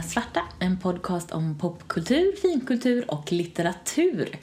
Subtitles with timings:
[0.00, 4.38] Nya Svarta, en podcast om popkultur, finkultur och litteratur.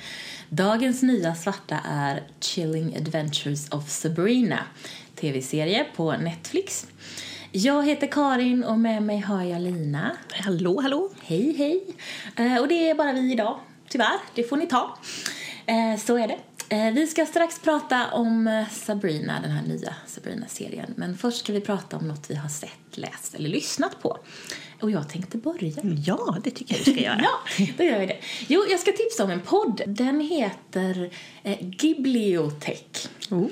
[0.49, 4.59] Dagens Nya Svarta är Chilling Adventures of Sabrina,
[5.15, 6.87] tv-serie på Netflix.
[7.51, 10.17] Jag heter Karin och med mig har jag Lina.
[10.31, 11.09] Hallå, hallå.
[11.21, 11.83] Hej, hej.
[12.35, 14.19] Eh, och det är bara vi idag, tyvärr.
[14.35, 14.97] Det får ni ta.
[15.65, 16.37] Eh, så är det.
[16.75, 20.93] Eh, vi ska strax prata om Sabrina, den här nya Sabrina-serien.
[20.97, 24.17] Men först ska vi prata om något vi har sett, läst eller lyssnat på.
[24.81, 25.71] Och jag tänkte börja.
[26.05, 27.19] Ja, det tycker jag du ska göra.
[27.57, 28.17] ja, då gör jag det.
[28.47, 29.81] Jo, jag ska tipsa om en podd.
[29.87, 31.09] Den heter
[31.43, 33.07] eh, Gibliotech.
[33.31, 33.47] Oh.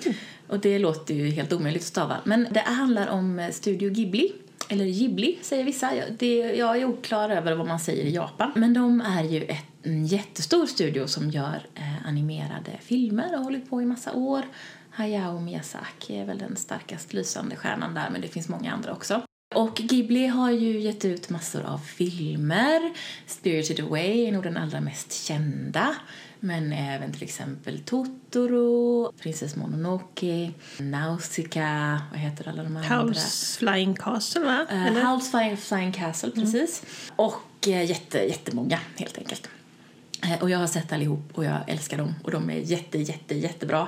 [0.47, 2.17] Och det låter ju helt omöjligt att stava.
[2.23, 4.31] Men det handlar om eh, Studio Ghibli.
[4.69, 5.95] Eller Ghibli säger vissa.
[5.95, 8.51] Jag- Det, jag är oklar över vad man säger i Japan.
[8.55, 13.43] Men de är ju ett, en jättestor studio som gör eh, animerade filmer och har
[13.43, 14.41] hållit på i massa år.
[14.91, 19.21] Hayao Miyazaki är väl den starkast lysande stjärnan där, men det finns många andra också.
[19.55, 22.93] Och Ghibli har ju gett ut massor av filmer.
[23.27, 25.95] Spirited Away är nog den allra mest kända.
[26.39, 33.03] Men även till exempel Totoro, Prinsess Mononoke, Nausicaa, vad heter alla de andra?
[33.03, 34.65] House Flying Castle, va?
[34.71, 35.11] Uh?
[35.11, 36.83] House Flying, Flying Castle, precis.
[37.15, 39.49] Och uh, jätte, jättemånga, helt enkelt.
[40.23, 42.15] Eh, Och jag har sett allihop och jag älskar dem.
[42.23, 43.81] Och de är jätte, jätte, jättebra.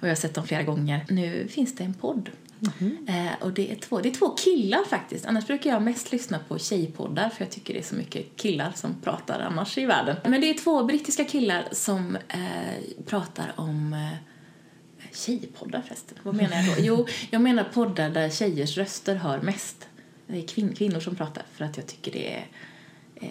[0.00, 1.04] Och jag har sett dem flera gånger.
[1.08, 2.30] Nu finns det en podd.
[3.08, 5.26] Eh, och det är, två, det är två killar faktiskt.
[5.26, 8.72] Annars brukar jag mest lyssna på tjejpoddar för jag tycker det är så mycket killar
[8.74, 10.16] som pratar annars i världen.
[10.24, 14.30] Men det är två brittiska killar som eh, pratar om eh,
[15.12, 16.18] Tjejpoddar förresten.
[16.22, 16.82] Vad menar jag då?
[16.82, 19.88] Jo, jag menar poddar där tjejers röster hör mest.
[20.26, 22.46] Det är kvin- kvinnor som pratar för att jag tycker det är
[23.14, 23.28] eh,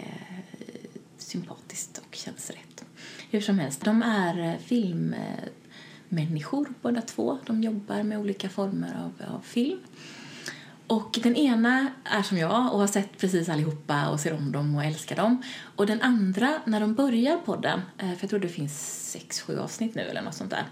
[1.18, 2.86] sympatiskt och känns rätt.
[3.32, 5.20] Hur som helst, de är eh, eh
[6.10, 7.38] filmmänniskor båda två.
[7.46, 9.80] De jobbar med olika former av, av film.
[10.88, 14.76] Och den ena är som jag och har sett precis allihopa och ser om dem
[14.76, 15.42] och älskar dem.
[15.76, 19.60] Och den andra, när de börjar podden, eh, för jag tror det finns sex, sju
[19.60, 20.64] avsnitt nu eller något sånt där.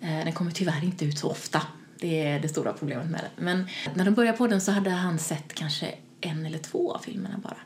[0.00, 1.62] Eh, Den kommer tyvärr inte ut så ofta.
[2.00, 3.42] Det är det stora problemet med det.
[3.42, 7.38] Men när de började podden så hade han sett kanske en eller två av filmerna
[7.42, 7.56] bara.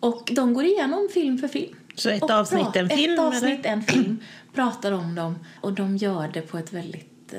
[0.00, 1.76] Och de går igenom film för film.
[1.94, 3.68] Så ett Och avsnitt, en film, Ett avsnitt, eller?
[3.72, 4.20] en film.
[4.54, 7.34] Pratar om dem och de gör det på ett väldigt,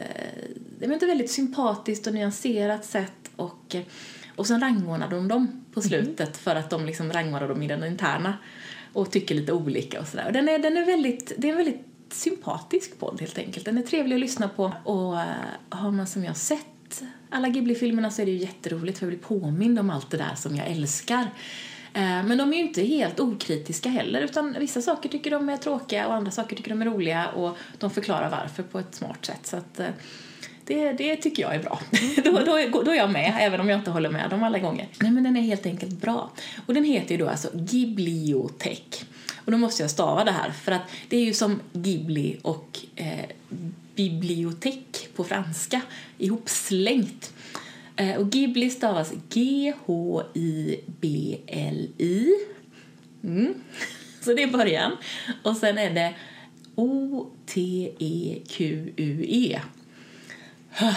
[0.82, 3.32] eh, ett väldigt sympatiskt och nyanserat sätt.
[3.36, 3.82] Och, eh,
[4.36, 7.84] och sen rangordnar de dem på slutet för att de liksom rangordnar dem i den
[7.84, 8.38] interna
[8.94, 10.32] och tycker lite olika och sådär.
[10.32, 13.66] Den är, den är väldigt, det är en väldigt sympatisk podd helt enkelt.
[13.66, 15.26] Den är trevlig att lyssna på och eh,
[15.70, 19.40] har man som jag sett alla Ghibli-filmerna så är det ju jätteroligt för jag blir
[19.40, 21.28] påmind om allt det där som jag älskar.
[21.94, 25.58] Eh, men de är ju inte helt okritiska heller utan vissa saker tycker de är
[25.58, 29.26] tråkiga och andra saker tycker de är roliga och de förklarar varför på ett smart
[29.26, 29.40] sätt.
[29.48, 29.88] Så att eh,
[30.66, 31.80] det, det tycker jag är bra.
[32.24, 34.88] då, då, då är jag med, även om jag inte håller med dem alla gånger.
[35.00, 36.32] Nej, men den är helt enkelt bra.
[36.66, 39.06] Och den heter ju då alltså Ghibliotech.
[39.46, 42.80] Och då måste jag stava det här, för att det är ju som Ghibli och
[42.96, 43.26] eh,
[43.96, 45.82] bibliotek på franska
[46.18, 47.34] ihopslängt.
[47.96, 49.86] Eh, och Ghibli stavas G-H-I-B-L-I.
[53.24, 53.54] Mm.
[54.22, 54.98] Så det är början.
[55.44, 56.14] Och sen är det
[56.76, 58.02] O-T-E-Q-U-E.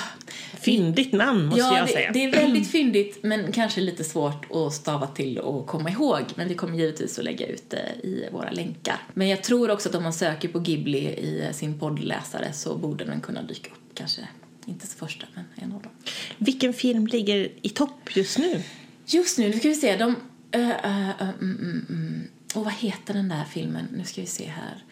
[0.60, 2.10] Fyndigt namn, måste ja, jag det, säga.
[2.12, 6.22] det är väldigt fyndigt men kanske lite svårt att stava till och komma ihåg.
[6.34, 8.96] Men vi kommer givetvis att lägga ut det i våra länkar.
[9.14, 13.04] Men jag tror också att om man söker på Ghibli i sin poddläsare så borde
[13.04, 13.94] den kunna dyka upp.
[13.94, 14.20] Kanske
[14.66, 15.92] inte första, men en av dem.
[16.38, 18.62] Vilken film ligger i topp just nu?
[19.06, 19.96] Just nu, nu ska vi se.
[19.96, 20.16] De...
[20.56, 22.28] Uh, uh, uh, mm, mm, mm.
[22.54, 23.88] Och vad heter den där filmen?
[23.92, 24.84] Nu ska vi se här.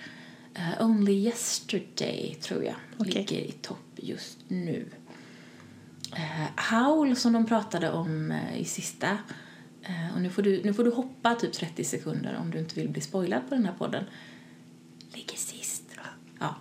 [0.55, 3.13] Eh, Only Yesterday, tror jag, Okej.
[3.13, 4.87] ligger i topp just nu.
[6.13, 9.19] Uh, Howl, som de pratade om i sista.
[10.15, 12.89] Och nu får, du, nu får du hoppa typ 30 sekunder om du inte vill
[12.89, 14.05] bli spoilad på den här podden.
[15.13, 15.72] Ligger sist.
[16.43, 16.55] Ja.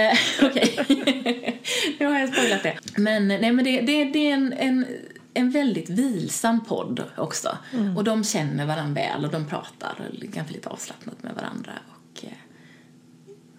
[0.00, 1.60] Eh, Okej.
[1.98, 2.78] nu har jag spoilat det.
[2.96, 4.86] Men, nej, men det, det, det är en, en,
[5.34, 7.58] en väldigt vilsam podd också.
[7.96, 11.72] Och de känner varandra väl och de pratar kanske lite avslappnat med varandra.
[11.88, 11.99] Och,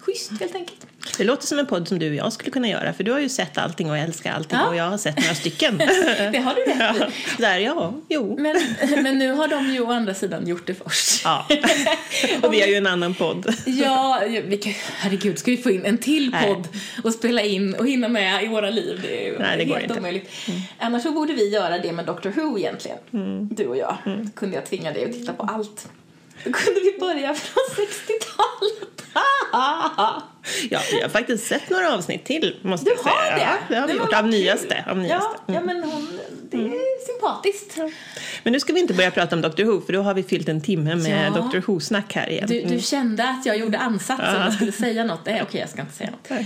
[0.06, 0.86] schysst helt enkelt.
[1.18, 3.18] Det låter som en podd som du och jag skulle kunna göra, för du har
[3.18, 4.68] ju sett allting och älskar allting Ja.
[4.68, 5.78] och jag har sett några stycken.
[6.32, 7.06] Det har du rätt ja.
[7.38, 8.36] Där, ja, jo.
[8.38, 8.56] Men,
[9.02, 11.24] men nu har de ju å andra sidan gjort det först.
[11.24, 11.46] Ja.
[12.42, 13.54] och vi har ju en annan podd.
[13.66, 16.46] Ja, vi kan, herregud, ska vi få in en till Nej.
[16.46, 16.68] podd
[17.04, 18.98] och spela in och hinna med i våra liv?
[19.02, 19.94] Det är ju Nej, det går helt inte.
[19.94, 20.04] Mm.
[20.04, 20.30] omöjligt.
[20.78, 22.98] Annars så borde vi göra det med Doctor Who egentligen,
[23.54, 23.96] du och jag.
[24.06, 24.30] Mm.
[24.30, 25.88] Kunde jag tvinga dig att titta på allt.
[26.44, 28.88] Då kunde vi börja från 60-talet.
[30.70, 33.14] Ja, vi har faktiskt sett några avsnitt till, måste Du jag säga.
[33.14, 33.40] har det?
[33.40, 34.14] Ja, det har vi Nej, men gjort.
[34.14, 34.84] Av nyaste.
[34.90, 35.28] Av nyaste.
[35.46, 36.18] Ja, ja, men hon,
[36.50, 37.76] det är sympatiskt.
[38.42, 40.48] Men nu ska vi inte börja prata om Dr Who för då har vi fyllt
[40.48, 41.40] en timme med Ja.
[41.40, 42.48] Dr Who-snack här igen.
[42.48, 42.70] Du, Mm.
[42.76, 44.46] du kände att jag gjorde ansatsen Ja.
[44.46, 45.26] och skulle säga något.
[45.26, 46.40] Nej, okej, jag ska inte säga något.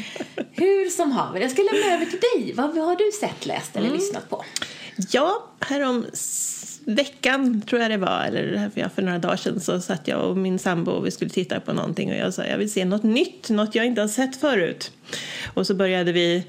[0.52, 2.52] Hur som haver, jag ska lämna över till dig.
[2.56, 3.86] Vad har du sett, läst Mm.
[3.86, 4.44] eller lyssnat på?
[5.10, 6.06] Ja, härom
[6.86, 10.36] veckan tror jag det var, eller ja, för några dagar sedan så satt jag och
[10.36, 13.02] min sambo och vi skulle titta på någonting och jag sa jag vill se något
[13.02, 14.92] nytt, något jag inte har sett förut.
[15.54, 16.44] Och så började vi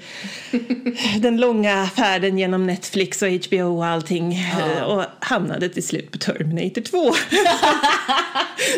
[1.20, 6.18] den långa färden genom Netflix och HBO och allting eh, och hamnade till slut på
[6.18, 6.98] Terminator 2.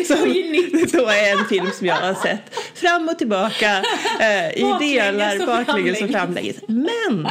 [0.07, 0.91] Det var ju nytt.
[0.91, 3.83] Så är en film som jag har sett fram och tillbaka
[4.19, 6.55] eh, i Baklänges delar, baklänges och framlänges.
[6.67, 7.27] Men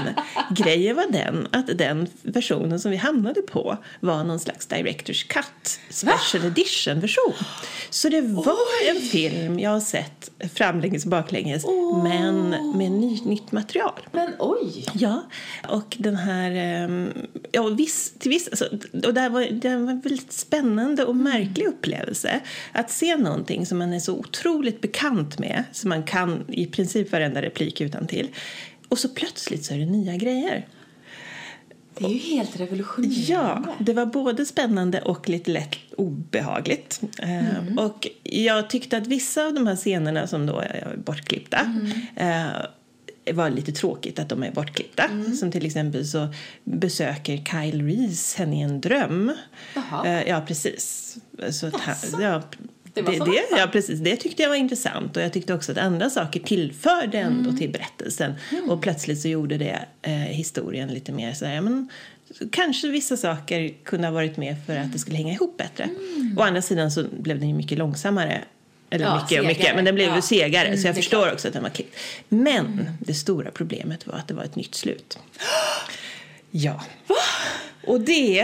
[0.50, 5.80] grejen var den att den versionen som vi hamnade på var någon slags Directors Cut
[5.90, 7.34] Special Edition version.
[7.90, 11.64] Så det var en film jag har sett framlänges och baklänges
[12.02, 14.08] men med ny, nytt material.
[14.12, 14.86] Men oj!
[14.94, 15.22] Ja,
[15.68, 16.50] och den här...
[16.50, 17.12] ehm,
[17.52, 18.64] Ja, viss, till viss, alltså,
[19.06, 22.40] och det, här var, det var en väldigt spännande och märklig upplevelse.
[22.72, 27.12] Att se någonting som man är så otroligt bekant med, som man kan i princip
[27.12, 28.28] varenda replik utan till.
[28.88, 30.66] Och så plötsligt så är det nya grejer.
[32.00, 33.22] Det är ju helt revolutionerande.
[33.28, 37.00] Ja, det var både spännande och lite lätt obehagligt.
[37.18, 41.60] Eh, Och jag tyckte att vissa av de här scenerna som då är bortklippta
[42.16, 42.46] eh,
[43.34, 45.02] var lite tråkigt att de är bortklippta.
[45.40, 46.28] Som till exempel så
[46.64, 49.32] besöker Kyle Reese henne i en dröm.
[49.74, 50.06] Jaha.
[50.06, 51.16] Eh, ja, precis.
[51.50, 52.42] Så att han, ja,
[53.02, 54.00] Det var det, ja, precis.
[54.00, 57.58] Det tyckte jag var intressant och jag tyckte också att andra saker tillförde ändå Mm.
[57.58, 58.34] till berättelsen.
[58.68, 61.88] Och plötsligt så gjorde det eh, historien lite mer så här, ja, men
[62.52, 65.88] kanske vissa saker kunde ha varit med för att det skulle hänga ihop bättre.
[66.36, 68.44] Å andra sidan så blev den ju mycket långsammare.
[68.92, 69.16] Eller Mm.
[69.18, 70.16] Ja, mycket och mycket, men den blev Ja.
[70.16, 71.24] ju segare Mm, så jag är förstår klart.
[71.26, 71.34] Mm.
[71.34, 71.96] också att den var klippt.
[72.28, 75.18] Men det stora problemet var att det var ett nytt slut.
[76.50, 76.82] Ja.
[77.90, 78.40] Och det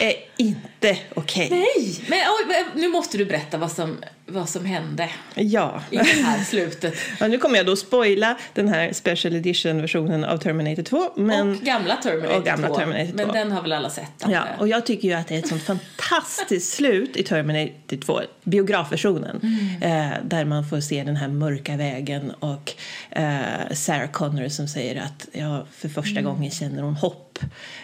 [0.00, 1.48] är inte okej.
[1.50, 2.00] Nej!
[2.08, 3.96] Men oj, men nu måste du berätta vad som,
[4.26, 5.82] vad som hände Ja.
[5.90, 6.94] i det här slutet.
[7.20, 7.28] ja.
[7.28, 11.10] Nu kommer jag då spoila den här special edition-versionen av Terminator 2.
[11.16, 11.50] Men...
[11.50, 12.74] och gamla Terminator och gamla 2.
[12.74, 13.32] Terminator Men 2.
[13.32, 14.10] den har väl alla sett?
[14.18, 14.60] Ja, antar jag.
[14.60, 19.40] och jag tycker ju att det är ett sånt fantastiskt slut i Terminator 2, biografversionen,
[19.42, 20.12] Mm.
[20.12, 22.72] eh, där man får se den här mörka vägen och
[23.10, 23.34] eh,
[23.74, 26.24] Sarah Connor som säger att ja, för första Mm.
[26.34, 27.23] gången känner hon hopp,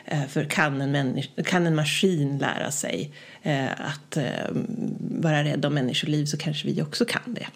[0.05, 3.13] eh, för kan en, kan en maskin lära sig
[3.43, 4.25] eh, att eh,
[5.01, 7.47] vara rädd om människoliv så kanske vi också kan det.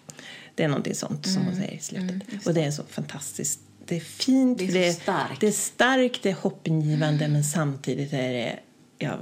[0.55, 1.45] Det är någonting sånt som Mm.
[1.47, 2.47] hon säger i slutet.
[2.47, 3.59] och det är så fantastiskt.
[3.85, 5.41] Det är fint, Det är så starkt.
[5.41, 8.59] det är starkt, det är hoppingivande men samtidigt är det,
[8.97, 9.17] ja,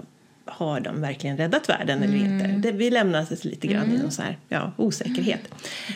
[0.46, 2.48] har de verkligen räddat världen eller inte?
[2.48, 5.40] Det, vi lämnas lite grann i någon så här, ja, osäkerhet.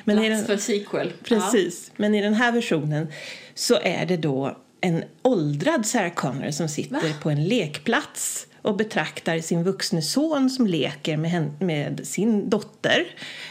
[0.04, 1.14] Men i Plats den, för sequel.
[1.24, 3.08] precis, men i den här versionen
[3.56, 7.14] så är det då en åldrad Sarah Connor som sitter Va?
[7.22, 13.06] på en lekplats och betraktar sin vuxne son som leker med, med sin dotter.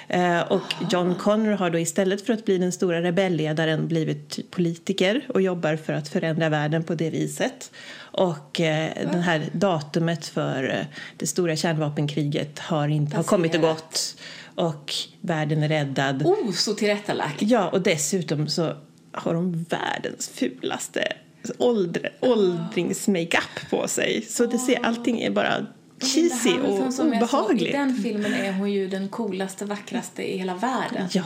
[0.09, 5.27] Eh, och John Connor har då istället för att bli den stora rebellledaren blivit politiker
[5.29, 7.71] och jobbar för att förändra världen på det viset.
[7.99, 10.87] Och eh, det här datumet för eh,
[11.17, 14.17] det stora kärnvapenkriget har, inte, har kommit och gått.
[14.55, 16.23] Och världen är räddad.
[16.23, 17.43] Oh, så tillrättalagt.
[17.43, 18.73] Ja, och dessutom så
[19.17, 21.13] har de världens fulaste
[21.59, 24.23] åldr, åldringsmakeup på sig.
[24.23, 25.67] Så det ser, allting är bara
[26.01, 27.73] cheesy Hamilton och Så, I obehagligt.
[27.73, 31.09] den filmen är hon ju den coolaste, vackraste i hela världen.
[31.13, 31.25] Ja.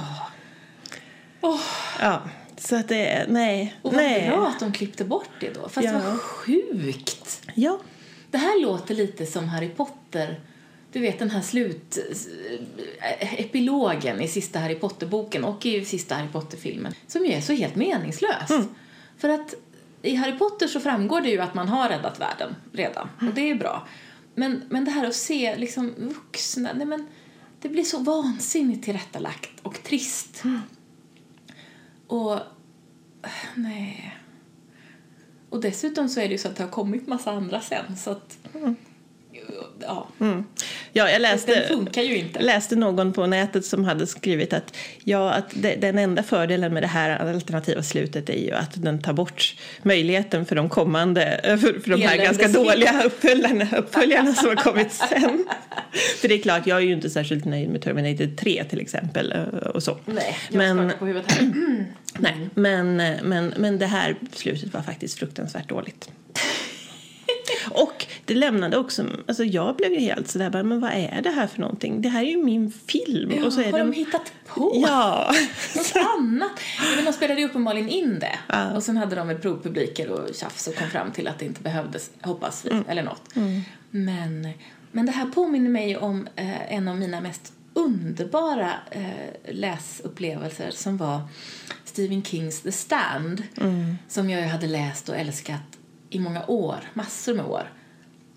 [1.40, 1.60] Åh,
[2.00, 2.22] ja,
[2.58, 4.28] så att det är, nej, och vad nej.
[4.28, 5.68] bra att de klippte bort det då.
[5.68, 5.92] Fast Ja.
[5.92, 7.42] det var sjukt.
[7.54, 7.78] Ja,
[8.30, 10.40] Det här låter lite som Harry Potter.
[10.92, 11.98] Du vet den här slut...
[13.00, 16.94] eh, i sista Harry Potter-boken och i sista Harry Potter-filmen.
[17.06, 18.50] Som ju är så helt meningslös.
[18.50, 18.68] Mm.
[19.18, 19.54] För att
[20.02, 23.08] i Harry Potter så framgår det ju att man har räddat världen redan.
[23.20, 23.88] Och det är bra.
[24.34, 26.72] Men, men det här att se liksom vuxna...
[26.72, 27.06] Nej men,
[27.60, 30.42] det blir så vansinnigt tillrättalagt och trist.
[32.06, 32.32] Och...
[32.32, 32.40] eh,
[33.54, 34.16] Nej.
[35.50, 38.10] Och dessutom så är det ju så att det har kommit massa andra sen så
[38.10, 38.38] att...
[39.80, 40.44] Ja, mm.
[40.92, 42.40] ja jag den läste, funkar ju inte.
[42.40, 46.82] läste någon på nätet som hade skrivit att, ja, att det, den enda fördelen med
[46.82, 51.80] det här alternativa slutet är ju att den tar bort möjligheten för de kommande, för,
[51.80, 55.44] för de här ganska dåliga uppföljarna, uppföljarna som har kommit sen.
[56.20, 59.32] för det är klart, jag är ju inte särskilt nöjd med Terminator 3 till exempel
[59.32, 59.98] eh, och så.
[60.06, 61.52] Nej, jag men, på huvudet här.
[62.18, 66.10] nej, men, men, men det här slutet var faktiskt fruktansvärt dåligt.
[67.70, 71.30] Och det lämnade också, alltså jag blev ju helt sådär, bara, men vad är det
[71.30, 72.02] här för någonting?
[72.02, 73.32] Det här är ju min film.
[73.36, 75.32] Ja, och så är har det, de hittat på Ja.
[75.76, 76.52] något annat?
[76.78, 78.38] Ja, Men de spelade ju uppenbarligen in det.
[78.46, 78.70] Ja.
[78.76, 81.62] Och sen hade de ett provpubliker och tjafs och kom fram till att det inte
[81.62, 82.84] behövdes, hoppas vi, Mm.
[82.88, 83.22] eller något.
[83.90, 84.48] Men,
[84.92, 90.96] men det här påminner mig om eh, en av mina mest underbara eh, läsupplevelser som
[90.96, 91.20] var
[91.84, 93.42] Stephen Kings The Stand
[94.08, 95.60] som jag hade läst och älskat
[96.10, 97.72] i många år, massor med år.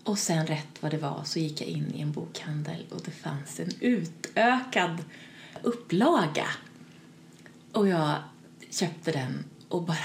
[0.04, 3.12] Och sen rätt vad det var så gick jag in i en bokhandel och det
[3.12, 5.04] fanns en utökad
[5.62, 6.48] upplaga.
[7.72, 8.16] Och jag
[8.70, 9.98] köpte den och bara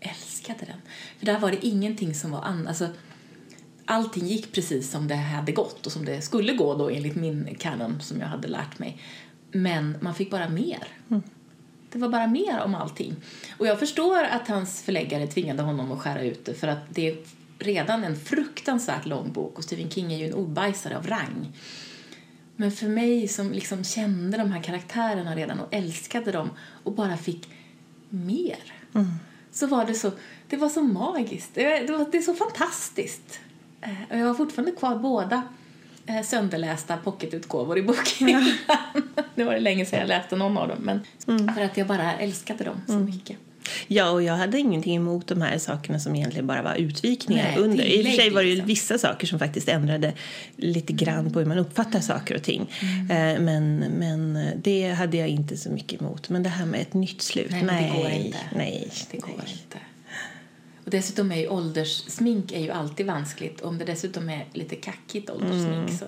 [0.00, 0.80] älskade den.
[1.18, 2.68] För där var det ingenting som var annat.
[2.68, 2.88] Alltså,
[3.84, 7.54] allting gick precis som det hade gått och som det skulle gå då enligt min
[7.58, 9.02] kanon som jag hade lärt mig.
[9.52, 10.88] Men man fick bara mer.
[11.92, 13.16] Det var bara mer om allting.
[13.58, 17.26] Och jag förstår att hans förläggare tvingade honom att skära ut det för att det
[17.58, 21.52] redan en fruktansvärt lång bok och Stephen King är ju en ordbajsare av rang.
[22.56, 26.50] Men för mig som liksom kände de här karaktärerna redan och älskade dem
[26.84, 27.48] och bara fick
[28.10, 28.58] mer
[29.52, 30.10] så var det så,
[30.48, 31.50] det var så magiskt.
[31.54, 33.40] Det, var, det är så fantastiskt.
[33.80, 35.42] Eh, Och jag har fortfarande kvar båda
[36.06, 38.52] eh, sönderlästa pocketutgåvor i bokhyllan.
[39.34, 41.00] nu var det länge sedan jag läste någon av dem, men
[41.54, 43.36] för att jag bara älskade dem så mycket.
[43.86, 47.58] Ja, och jag hade ingenting emot de här sakerna som egentligen bara var utvikningar Nej,
[47.58, 47.84] under.
[47.84, 48.68] I och för sig var det ju liksom.
[48.68, 50.12] vissa saker som faktiskt ändrade
[50.56, 52.70] lite grann på hur man uppfattar saker och ting.
[53.10, 56.28] Eh, Men, men det hade jag inte så mycket emot.
[56.28, 58.38] Men det här med ett nytt slut, Nej, men det går nej, inte.
[58.54, 58.88] nej.
[59.10, 59.52] Det går nej.
[59.64, 59.78] inte.
[60.84, 63.60] Och dessutom är ju ålderssmink är ju alltid vanskligt.
[63.60, 66.04] Om det dessutom är lite kackigt ålderssmink så...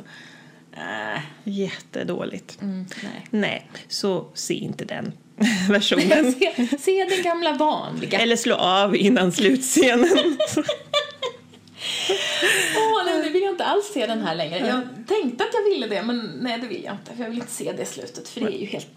[0.73, 2.59] Äh, Jättedåligt.
[2.63, 3.27] mm, nej.
[3.31, 5.13] Nej, så se inte den
[5.69, 6.33] versionen.
[6.39, 8.19] se, se den gamla vanliga.
[8.21, 10.09] Eller slå av innan slutscenen.
[12.77, 14.59] Åh, nej, nu vill jag inte alls se den här längre.
[14.59, 17.15] Jag tänkte att jag ville det, men nej, det vill jag inte.
[17.17, 18.89] För jag vill inte se det slutet, för det är ju helt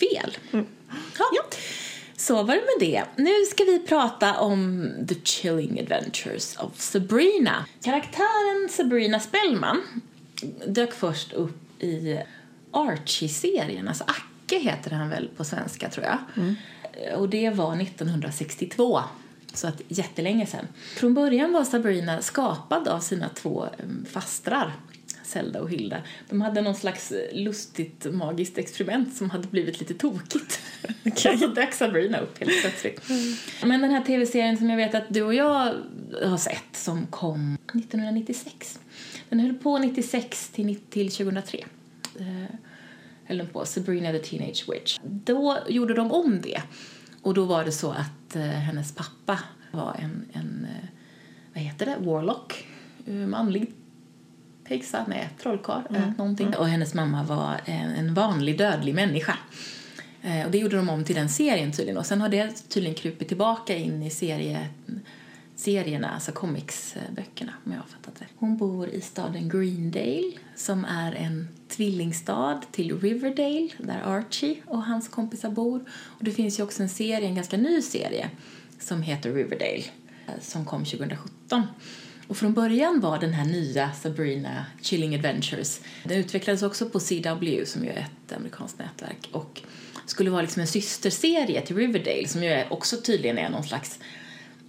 [0.00, 0.36] fel.
[0.52, 1.44] Ja.
[2.16, 3.04] Så var det med det.
[3.16, 7.66] Nu ska vi prata om The Chilling Adventures of Sabrina.
[7.82, 9.82] Karaktären Sabrina Spellman
[10.66, 12.20] dök först upp i
[12.72, 13.88] Archie-serien.
[13.88, 14.04] Alltså
[14.50, 16.18] Acke heter han väl på svenska, tror jag.
[17.18, 19.00] Och det var 1962.
[19.54, 20.68] Så att jättelänge sedan.
[20.96, 24.72] Från början var Sabrina skapad av sina två em, fastrar,
[25.22, 25.96] Zelda och Hilda.
[26.28, 30.60] De hade någon slags eh, lustigt magiskt experiment som hade blivit lite tokigt.
[31.04, 33.02] Och så dök Sabrina upp helt plötsligt.
[33.64, 35.74] Men den här tv-serien som jag vet att du och jag
[36.24, 38.80] har sett som kom 1996.
[39.28, 41.64] Den höll på 96 till, 90 till 2003.
[43.30, 44.98] Höll den på, Sabrina the Teenage Witch.
[45.02, 46.62] Då gjorde de om det.
[47.22, 49.38] Och då var det så att eh, hennes pappa
[49.70, 50.88] var en, en eh,
[51.54, 52.66] vad heter det, warlock,
[53.06, 53.72] eh, manlig
[54.64, 56.12] häxa, nej, trollkarl, mm.
[56.18, 56.56] någonting.
[56.56, 59.38] Och hennes mamma var en, en vanlig dödlig människa.
[60.22, 61.98] Eh, och det gjorde de om till den serien tydligen.
[61.98, 64.68] Och sen har det tydligen krupit tillbaka in i serie,
[65.60, 68.26] serierna, alltså comicsböckerna om jag har fattat det.
[68.36, 75.08] Hon bor i staden Greendale som är en tvillingstad till Riverdale där Archie och hans
[75.08, 75.80] kompisar bor.
[75.90, 78.30] Och det finns ju också en serie, en ganska ny serie
[78.78, 79.84] som heter Riverdale
[80.26, 81.62] eh, som kom 2017.
[82.28, 87.66] Och från början var den här nya Sabrina Chilling Adventures, den utvecklades också på CW
[87.66, 89.62] som ju är ett amerikanskt nätverk och
[90.06, 93.98] skulle vara liksom en systerserie till Riverdale som ju också tydligen är någon slags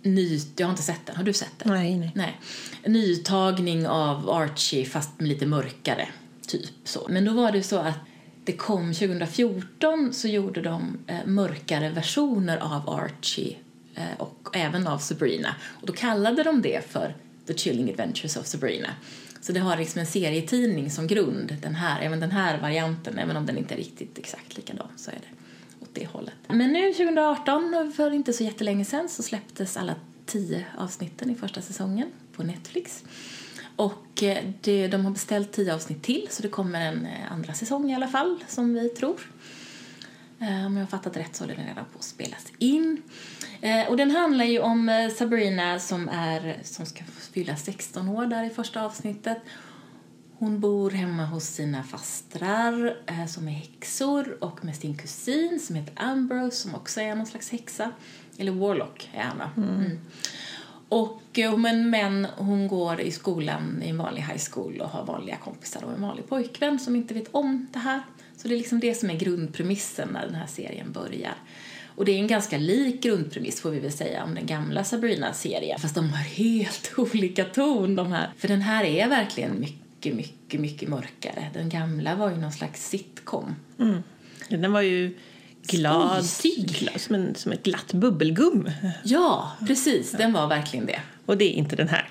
[0.03, 1.73] ny, jag har inte sett den, har du sett den?
[1.73, 2.11] Nej, nej.
[2.15, 2.39] Nej.
[2.85, 6.07] Nytagning av Archie fast med lite mörkare,
[6.47, 7.07] typ så.
[7.09, 7.99] Men då var det så att
[8.43, 13.57] det kom 2014 så gjorde de eh, mörkare versioner av Archie
[13.95, 15.55] eh, och även av Sabrina.
[15.81, 17.15] Och då kallade de det för
[17.47, 18.89] The Chilling Adventures of Sabrina.
[19.41, 23.37] Så det har liksom en serietidning som grund, den här, även den här varianten, även
[23.37, 25.40] om den inte är riktigt exakt likadan så är det
[25.91, 26.33] åt det hållet.
[26.47, 29.95] Men nu 2018, för inte så jättelänge sedan, så släpptes alla
[30.25, 33.03] tio avsnitten i första säsongen på Netflix.
[33.75, 37.53] Och eh, det, de har beställt tio avsnitt till, så det kommer en eh, andra
[37.53, 39.21] säsong i alla fall, som vi tror.
[40.39, 43.01] Eh, om jag har fattat rätt så håller den redan på att spelas in.
[43.89, 48.49] Och den handlar ju om Sabrina som, är, som ska fylla 16 år där i
[48.49, 49.37] första avsnittet.
[50.41, 55.75] Hon bor hemma hos sina fastrar eh, som är häxor och med sin kusin som
[55.75, 57.91] heter Ambrose som också är någon slags häxa.
[58.37, 59.49] Eller Warlock är han va?
[59.57, 59.99] Mm.
[60.89, 65.05] Och, eh, men, men hon går i skolan i en vanlig high school och har
[65.05, 68.01] vanliga kompisar och en vanlig pojkvän som inte vet om det här.
[68.37, 71.35] Så det är liksom det som är grundpremissen när den här serien börjar.
[71.95, 75.79] Och det är en ganska lik grundpremiss får vi väl säga om den gamla Sabrina-serien.
[75.79, 78.29] Fast de har helt olika ton de här.
[78.37, 81.49] För den här är verkligen mycket, mycket, mycket mörkare.
[81.53, 83.55] Den gamla var ju någon slags sitcom.
[83.79, 84.03] Mm.
[84.49, 85.17] Den var ju
[85.63, 86.25] glad,
[86.79, 88.71] glad som, en, som ett glatt bubbelgum.
[89.03, 90.11] Ja, precis.
[90.11, 90.99] Den var verkligen det.
[91.25, 92.09] Och det är inte den här.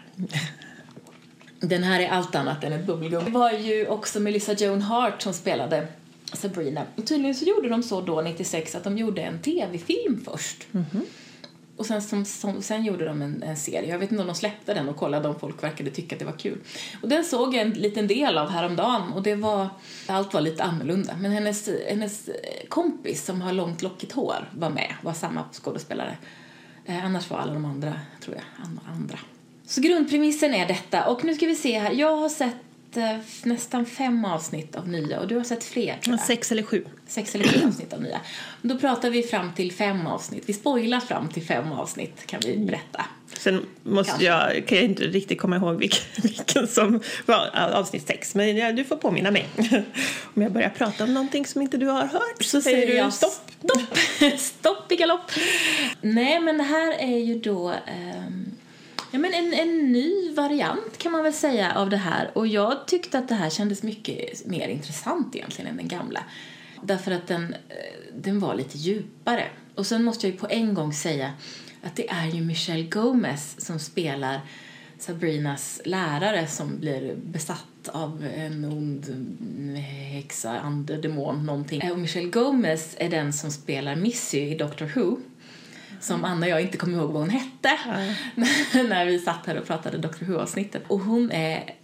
[1.60, 3.24] Den här är allt annat än ett bubbelgum.
[3.24, 5.86] Det var ju också Melissa Joan Hart som spelade
[6.32, 6.82] Sabrina.
[6.96, 10.66] Och tydligen så gjorde de så då, 96, att de gjorde en tv-film först.
[11.80, 13.90] Och sen, som, som, sen gjorde de en, en serie.
[13.90, 16.24] Jag vet inte om de släppte den och kollade om folk verkade tycka att det
[16.24, 16.58] var kul.
[17.02, 19.68] Och den såg jag en liten del av häromdagen och det var,
[20.06, 21.16] allt var lite annorlunda.
[21.20, 22.30] Men hennes, hennes
[22.68, 26.16] kompis som har långt lockigt hår var med, var samma skådespelare.
[26.86, 28.44] Eh, annars var alla de andra, tror jag,
[28.94, 29.18] andra.
[29.66, 31.06] Så grundpremissen är detta.
[31.06, 31.92] Och nu ska vi se här.
[31.92, 32.56] Jag har sett
[32.96, 36.20] eh, nästan fem avsnitt av nya och du har sett fler jag.
[36.20, 36.84] Sex eller sju.
[37.06, 38.20] Sex eller sju avsnitt av nya.
[38.62, 40.42] Då pratar vi fram till fem avsnitt.
[40.46, 43.04] Vi spoilar fram till fem avsnitt kan vi berätta.
[43.38, 44.26] Sen måste Kanske.
[44.26, 48.34] jag, kan jag inte riktigt komma ihåg vilken, vilken som var avsnitt sex.
[48.34, 49.48] Men ja, du får påminna mig.
[50.34, 53.12] Om jag börjar prata om någonting som inte du har hört så säger du jag
[53.12, 53.50] stopp.
[53.64, 54.38] Stopp!
[54.38, 55.30] stopp i galopp!
[56.00, 58.50] Nej, men det här är ju då ehm,
[59.10, 62.30] ja, men en, en ny variant kan man väl säga av det här.
[62.34, 66.24] Och jag tyckte att det här kändes mycket mer intressant egentligen än den gamla.
[66.82, 69.46] Därför att den, eh, den var lite djupare.
[69.74, 71.32] Och sen måste jag ju på en gång säga
[71.82, 74.40] att det är ju Michelle Gomez som spelar
[74.98, 79.06] Sabrinas lärare som blir besatt av en ond
[80.12, 81.80] häxa, ande, demon, någonting.
[81.80, 85.16] Eh, och Michelle Gomez är den som spelar Missy i Doctor Who.
[86.00, 87.78] Som Anna och jag inte kommer ihåg vad hon hette
[88.88, 90.82] när vi satt här och pratade Doctor Who-avsnittet.
[90.86, 91.74] Och hon är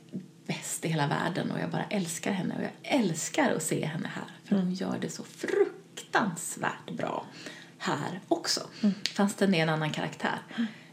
[0.46, 4.11] bäst i hela världen och jag bara älskar henne och jag älskar att se henne
[4.14, 7.26] här för hon gör det så fruktansvärt bra
[7.78, 8.61] här också.
[9.14, 10.38] Fast den är en annan karaktär.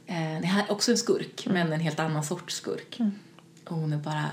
[0.05, 2.99] Eh, det här är också en skurk, men en helt annan sorts skurk.
[3.65, 4.29] Och hon är bara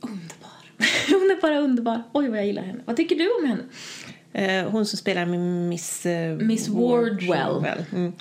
[0.00, 0.60] underbar.
[1.20, 2.02] hon är bara underbar.
[2.12, 2.82] Oj, vad jag gillar henne.
[2.84, 3.62] Vad tycker du om henne?
[4.32, 5.26] Eh, Hon som spelar
[5.68, 7.84] Miss, eh, Miss Wardwell.
[7.92, 8.12] Mm.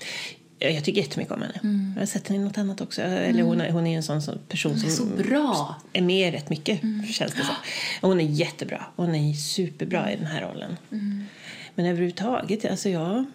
[0.59, 1.93] Ja, Jag tycker jättemycket om henne.
[1.95, 3.01] Jag har sett henne i något annat också.
[3.01, 5.75] Eller hon, är, hon är en sån som person är som så bra.
[5.93, 6.81] är med rätt mycket,
[7.13, 7.55] känns det som.
[8.01, 8.85] Hon är jättebra.
[8.95, 10.77] Hon är superbra i den här rollen.
[11.75, 13.25] Men överhuvudtaget, alltså jag,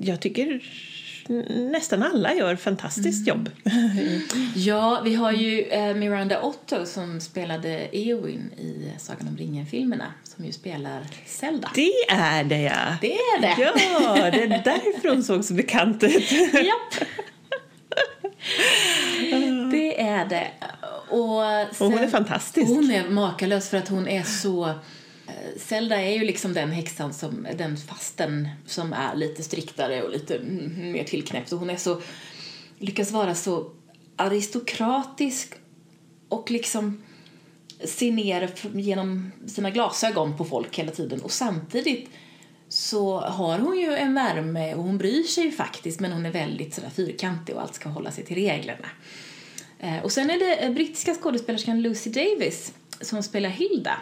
[0.00, 0.62] jag tycker
[1.70, 3.50] nästan alla gör fantastiskt jobb.
[4.54, 10.44] Ja, vi har ju eh, Miranda Otto som spelade Eowyn i Sagan om ringen-filmerna som
[10.44, 11.70] ju spelar Zelda.
[11.74, 12.96] Det är det, ja!
[13.00, 13.54] Det är det!
[13.58, 16.32] Ja, det är därför hon såg så bekant ut.
[16.52, 17.08] Japp.
[19.70, 20.50] Det är det.
[21.08, 21.42] Och,
[21.76, 22.68] sen, Och hon är fantastisk.
[22.68, 24.68] Hon är makalös för att hon är så...
[24.68, 24.74] eh,
[25.56, 30.38] Zelda är ju liksom den häxan som, den fasten som är lite striktare och lite
[30.78, 32.00] mer tillknäppt och hon är så,
[32.78, 33.70] lyckas vara så
[34.16, 35.54] aristokratisk
[36.28, 37.02] och liksom
[37.84, 42.10] se ner genom sina glasögon på folk hela tiden och samtidigt
[42.68, 46.30] så har hon ju en värme och hon bryr sig ju faktiskt men hon är
[46.30, 48.88] väldigt sådär fyrkantig och allt ska hålla sig till reglerna.
[49.78, 53.98] Eh, Och sen är det eh, brittiska skådespelerskan Lucy Davis som spelar Hilda.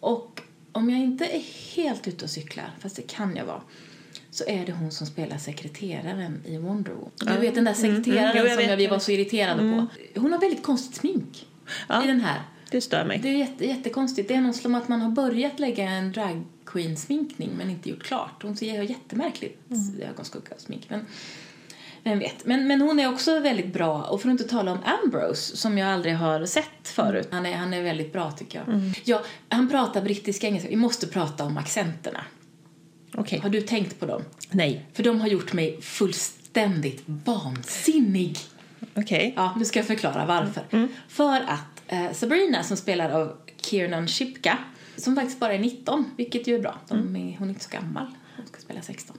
[0.00, 1.42] Och om jag inte är
[1.76, 3.62] helt ute och cyklar, fast det kan jag vara,
[4.30, 7.10] så är det hon som spelar sekreteraren i Wonder Woman.
[7.18, 9.86] Du vet den där sekreteraren Mm, Jo, jag som vi var så irriterade på.
[10.20, 11.46] Hon har väldigt konstigt smink
[11.88, 12.04] Ja.
[12.04, 12.42] i den här.
[12.76, 13.18] Det stör mig.
[13.18, 14.28] Det är jätte, jättekonstigt.
[14.28, 17.90] Det är något som att man har börjat lägga en drag queen sminkning men inte
[17.90, 18.42] gjort klart.
[18.42, 20.10] Hon ser jättemärkligt Mm.
[20.10, 20.86] ögonskugga och smink.
[20.88, 21.06] Men,
[22.02, 22.46] vem vet.
[22.46, 24.02] Men, men hon är också väldigt bra.
[24.02, 27.28] Och för att inte tala om Ambrose som jag aldrig har sett förut.
[27.30, 28.68] Han är, han är väldigt bra tycker jag.
[28.74, 28.92] Mm.
[29.04, 30.68] Ja, han pratar brittiska engelska.
[30.70, 32.24] Vi måste prata om accenterna.
[33.14, 33.38] Okej.
[33.38, 34.22] Har du tänkt på dem?
[34.50, 34.86] Nej.
[34.92, 38.38] För de har gjort mig fullständigt vansinnig.
[38.94, 39.32] Okej.
[39.36, 40.88] Ja, nu ska jag förklara varför.
[41.08, 44.58] För att eh, Sabrina som spelar av Kiernan Shipka,
[44.96, 46.80] som faktiskt bara är 19, vilket ju är bra.
[46.88, 49.16] De är, hon är inte så gammal, hon ska spela 16.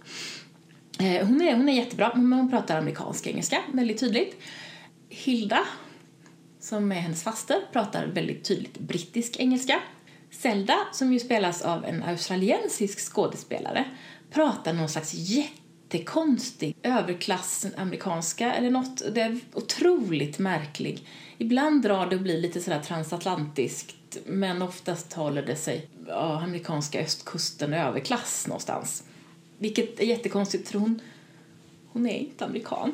[0.99, 4.41] Eh, hon, är, hon är jättebra, men hon pratar amerikansk engelska väldigt tydligt.
[5.10, 5.60] Hilda,
[6.60, 9.80] som är hennes faster, pratar väldigt tydligt brittisk engelska.
[10.32, 13.86] Zelda, som ju spelas av en australiensisk skådespelare,
[14.32, 15.13] pratar någon slags
[15.89, 19.02] jättekonstig överklass amerikanska eller något.
[19.12, 21.08] Det är otroligt märklig.
[21.38, 27.02] Ibland drar det och blir lite sådär transatlantiskt men oftast håller det sig ja, amerikanska
[27.02, 29.04] östkusten överklass någonstans.
[29.58, 31.02] Vilket är jättekonstigt för hon,
[31.91, 32.93] hon är inte amerikan.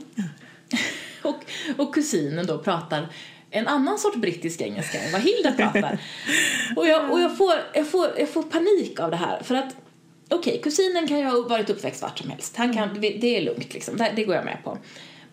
[1.23, 1.39] och,
[1.77, 3.09] och kusinen då pratar
[3.49, 5.99] en annan sorts brittisk engelska än vad Hilda pratar.
[6.75, 9.43] och jag, och jag, får, jag, får, jag får panik av det här.
[9.43, 9.75] För att
[10.33, 12.57] okej, okay, kusinen kan ju ha varit uppväxt vart som helst.
[12.57, 14.77] Han kan, det är lugnt liksom, det, det går jag med på.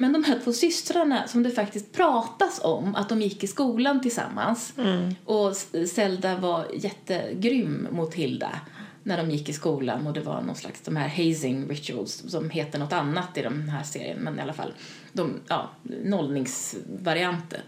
[0.00, 4.00] Men de här två systrarna som det faktiskt pratas om att de gick i skolan
[4.00, 5.14] tillsammans mm.
[5.24, 5.56] och
[5.88, 8.60] Zelda var jättegrym mot Hilda
[9.02, 12.50] när de gick i skolan och det var någon slags de här hazing rituals som
[12.50, 14.72] heter något annat i den här serien men i alla fall
[15.12, 15.70] de, ja,
[16.04, 17.62] nollningsvarianter.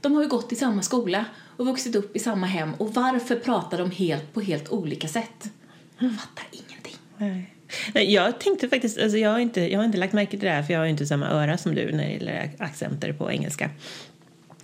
[0.00, 1.24] De har ju gått i samma skola
[1.56, 5.50] och vuxit upp i samma hem och varför pratar de helt på helt olika sätt?
[5.98, 6.96] Jag fattar ingenting.
[7.18, 7.54] Nej.
[8.14, 10.62] Jag tänkte faktiskt, alltså jag, har inte, jag har inte lagt märke till det här
[10.62, 13.70] för jag har inte samma öra som du när det gäller accenter på engelska.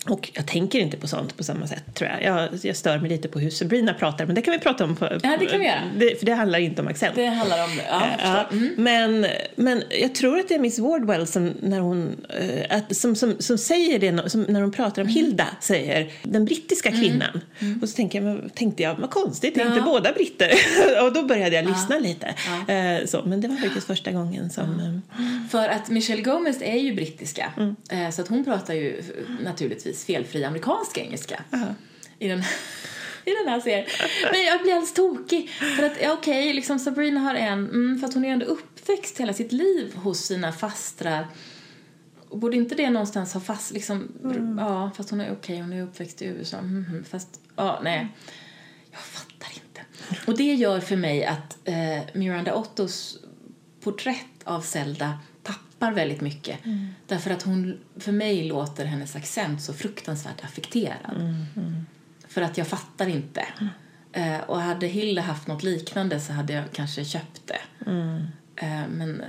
[0.09, 2.23] Och jag tänker inte på sånt på samma sätt tror jag.
[2.23, 4.97] Jag, jag stör mig lite på hur Sabrina pratar men det kan vi prata om.
[4.97, 5.81] På, ja, det kan vi göra.
[5.99, 7.15] Det, för det handlar inte om accent.
[7.15, 8.75] Det handlar om, ja, ja mm.
[8.77, 13.17] men, men jag tror att det är Miss Wardwell som, när hon, äh, att, som,
[13.17, 15.15] som, som säger det som, när hon pratar om mm.
[15.15, 17.01] Hilda, säger den brittiska mm.
[17.01, 17.41] kvinnan.
[17.59, 17.83] Mm.
[17.83, 20.51] Och så tänker jag, tänkte jag, vad konstigt, är inte båda britter?
[21.03, 22.27] och då började jag lyssna lite.
[22.73, 25.01] Äh, så, men det var faktiskt första gången som...
[25.51, 28.13] För att Michelle Gomez är ju brittiska, mm.
[28.13, 29.03] så att hon pratar ju
[29.45, 31.75] naturligtvis precis felfri amerikansk engelska uh-huh.
[32.19, 32.39] i, den,
[33.25, 33.87] i den här serien.
[34.33, 35.51] Men jag blir alldeles tokig.
[35.51, 39.21] För att, okej, okay, liksom Sabrina har en, mm, för att hon är ändå uppväxt
[39.21, 41.27] hela sitt liv hos sina fastrar.
[42.31, 44.59] Borde inte det någonstans ha fast, liksom, mm.
[44.59, 47.81] ja, fast hon är okej, okay, hon är uppväxt i USA, mm, mm, fast, ja,
[47.85, 48.09] nej.
[48.91, 49.81] Jag fattar inte.
[50.27, 53.19] Och det gör för mig att eh, Miranda Ottos
[53.81, 55.19] porträtt av Zelda
[55.85, 56.65] tappar väldigt mycket.
[56.65, 56.89] Mm.
[57.07, 61.17] Därför att hon, för mig låter hennes accent så fruktansvärt affekterad.
[61.17, 61.47] Mm.
[61.57, 61.87] Mm.
[62.29, 63.45] För att jag fattar inte.
[64.17, 67.91] Uh, och hade Hilda haft något liknande så hade jag kanske köpt det.
[67.91, 69.23] Uh, men,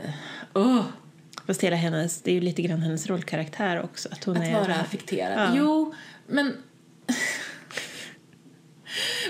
[0.58, 0.84] uh.
[1.48, 4.10] Fast hela hennes, det är ju lite grann hennes rollkaraktär också.
[4.12, 5.50] Att, hon att är, vara affekterad.
[5.50, 5.54] Ja.
[5.58, 5.94] Jo,
[6.28, 6.46] men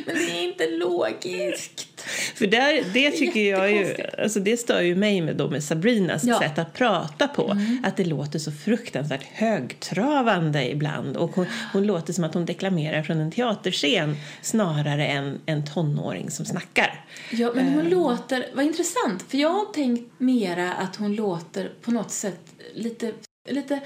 [0.06, 1.95] men det är inte logiskt.
[2.36, 6.24] För där, det tycker jag ju, alltså det stör ju mig med, då med Sabrinas
[6.24, 6.40] ja.
[6.40, 7.52] sätt att prata på.
[7.52, 7.84] Mm.
[7.84, 11.18] Att det låter så fruktansvärt högtravande ibland.
[11.18, 16.32] Och hon, hon, låter som att hon deklamerar från en teaterscen snarare än en tonåring
[16.32, 17.06] som snackar.
[17.32, 17.90] Ja, men hon uh.
[17.90, 23.12] låter, vad intressant, för jag har tänkt mera att hon låter på något sätt lite,
[23.50, 23.80] lite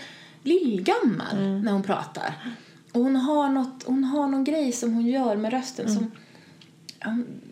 [0.44, 1.62] lillgammal mm.
[1.62, 2.34] när hon pratar.
[2.92, 5.98] Och hon har, något, hon har någon grej som hon gör med rösten mm.
[5.98, 6.12] som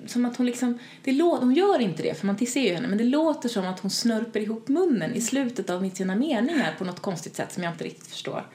[0.05, 2.87] som att hon liksom, det låter, hon gör inte det för man ser ju henne,
[2.87, 6.85] men det låter som att hon snörper ihop munnen i slutet av sina meningar på
[6.85, 8.47] något konstigt sätt som jag inte riktigt förstår.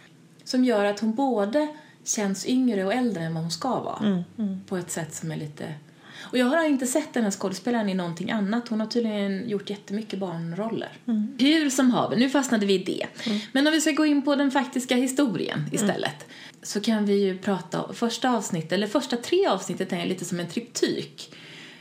[0.45, 1.69] Som gör att hon både
[2.05, 4.07] känns yngre och äldre än vad hon ska vara.
[4.07, 4.61] Mm, mm.
[4.69, 5.75] På ett sätt som är lite...
[6.21, 8.69] Och jag har inte sett den här skådespelaren i någonting annat.
[8.69, 10.93] Hon har tydligen gjort jättemycket barnroller.
[11.07, 11.35] Mm.
[11.39, 13.07] Hur som haver, nu fastnade vi i det.
[13.27, 13.41] Mm.
[13.53, 15.75] Men om vi ska gå in på den faktiska historien mm.
[15.75, 16.27] istället
[16.63, 20.49] så kan vi ju prata, första avsnittet, eller första tre avsnittet är lite som en
[20.49, 21.35] triptyk.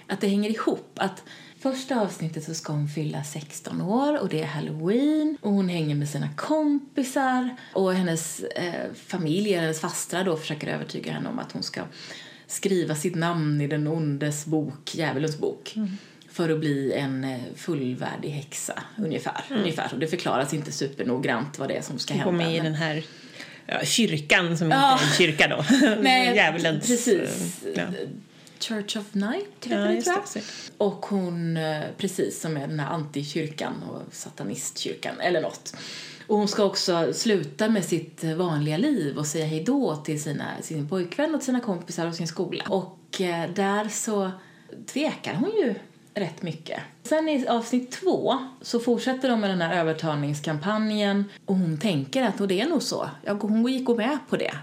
[0.07, 0.91] Att det hänger ihop.
[0.95, 1.23] Att
[1.61, 5.95] Första avsnittet så ska hon fylla 16 år och det är halloween och hon hänger
[5.95, 11.51] med sina kompisar och hennes eh, familj, hennes fastrar då försöker övertyga henne om att
[11.51, 11.81] hon ska
[12.47, 15.73] skriva sitt namn i den ondes bok, djävulens bok.
[15.75, 15.97] Mm.
[16.29, 19.43] för att bli en eh, fullvärdig häxa, ungefär.
[19.49, 19.61] Mm.
[19.61, 19.93] ungefär.
[19.93, 22.31] Och det förklaras inte supernoggrant vad det är som ska hända.
[22.31, 23.03] Gå med i den här
[23.65, 24.93] ja, kyrkan som ja.
[24.93, 25.65] inte är en kyrka då.
[26.01, 27.61] Nej, Djävulens, precis.
[27.75, 27.83] Ja.
[28.59, 30.43] Church of Night heter ja, det, tror jag.
[30.77, 35.75] Och hon, eh, precis, som är den här antikyrkan och satanistkyrkan, eller nåt.
[36.27, 40.61] Och hon ska också sluta med sitt vanliga liv och säga hej då till sina,
[40.61, 42.63] sin pojkvän och sina kompisar och sin skola.
[42.69, 44.31] Och eh, där så
[44.85, 45.75] tvekar hon ju
[46.13, 46.79] rätt mycket.
[47.03, 52.41] Sen i avsnitt två så fortsätter de med den här övertalningskampanjen och hon tänker att
[52.41, 53.09] och det är nog så.
[53.27, 54.53] Hon gick och med på det.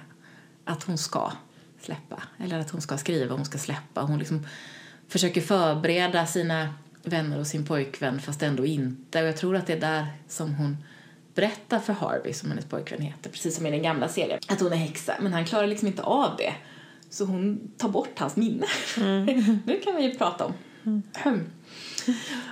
[0.65, 1.33] Att hon ska
[1.81, 2.23] släppa.
[2.39, 4.01] Eller att hon ska skriva hon ska släppa.
[4.01, 4.47] Hon liksom
[5.09, 9.23] försöker förbereda sina vänner och sin pojkvän fast ändå inte.
[9.23, 10.77] Och jag tror att det är där som hon
[11.35, 14.73] berättar för Harvey, som hennes pojkvän heter, precis som i den gamla serien, att hon
[14.73, 15.15] är häxa.
[15.21, 16.55] Men han klarar liksom inte av det.
[17.11, 18.67] Så hon tar bort hans minne.
[18.97, 19.59] Mm.
[19.67, 20.53] nu kan vi ju prata om
[21.25, 21.51] Mm.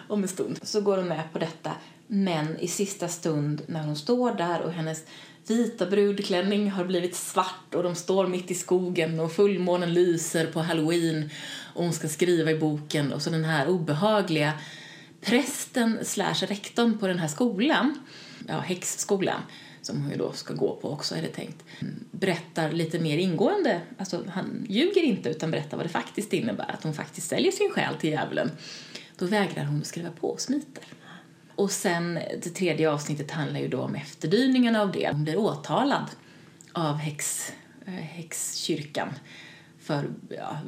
[0.08, 1.72] Om en stund så går hon med på detta.
[2.06, 5.04] Men i sista stund när hon står där och hennes
[5.46, 10.60] vita brudklänning har blivit svart och de står mitt i skogen och fullmånen lyser på
[10.60, 11.30] halloween
[11.74, 14.52] och hon ska skriva i boken och så den här obehagliga
[15.20, 17.98] prästen slash rektorn på den här skolan,
[18.48, 19.40] ja häxskolan,
[19.86, 22.04] som hon ju då ska gå på också är det tänkt, mm.
[22.10, 26.82] berättar lite mer ingående, alltså han ljuger inte utan berättar vad det faktiskt innebär, att
[26.82, 28.50] hon faktiskt säljer sin själ till djävulen.
[29.18, 30.84] Då vägrar hon att skriva på och smiter.
[31.54, 35.08] Och sen det tredje avsnittet handlar ju då om efterdyningarna av det.
[35.12, 36.06] Hon blir åtalad
[36.72, 37.52] av häx,
[37.86, 39.08] eh, häxkyrkan
[39.80, 40.58] för ja,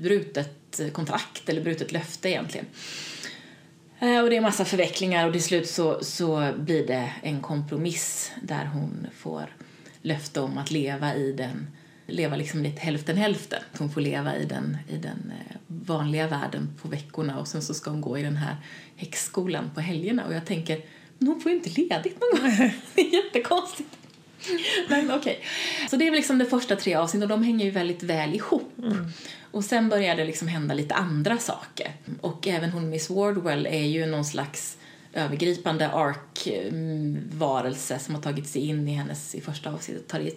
[0.00, 2.66] brutet kontrakt eller brutet löfte egentligen.
[4.04, 8.32] Eh, och det är massa förvecklingar och till slut så, så blir det en kompromiss
[8.42, 9.56] där hon får
[10.02, 11.66] löfte om att leva i den
[12.06, 13.62] leva liksom lite hälften hälften.
[13.78, 17.74] Hon får leva i den, i den eh, vanliga världen på veckorna och sen så
[17.74, 18.56] ska hon gå i den här
[18.96, 20.80] häxskolan på helgerna och jag tänker
[21.18, 22.70] men hon får ju inte ledigt någon gång.
[22.94, 24.03] Det är jättekonstigt.
[24.88, 25.40] Men okej.
[25.90, 28.34] Så det är väl liksom de första tre avsnitten och de hänger ju väldigt väl
[28.34, 28.72] ihop.
[29.50, 31.92] Och sen börjar det liksom hända lite andra saker.
[32.20, 34.76] Och även hon Miss Wardwell är ju någon slags
[35.12, 37.18] övergripande ark-varelse
[37.98, 40.34] som har tagit sig in i hennes, i första avsnittet, tar, i,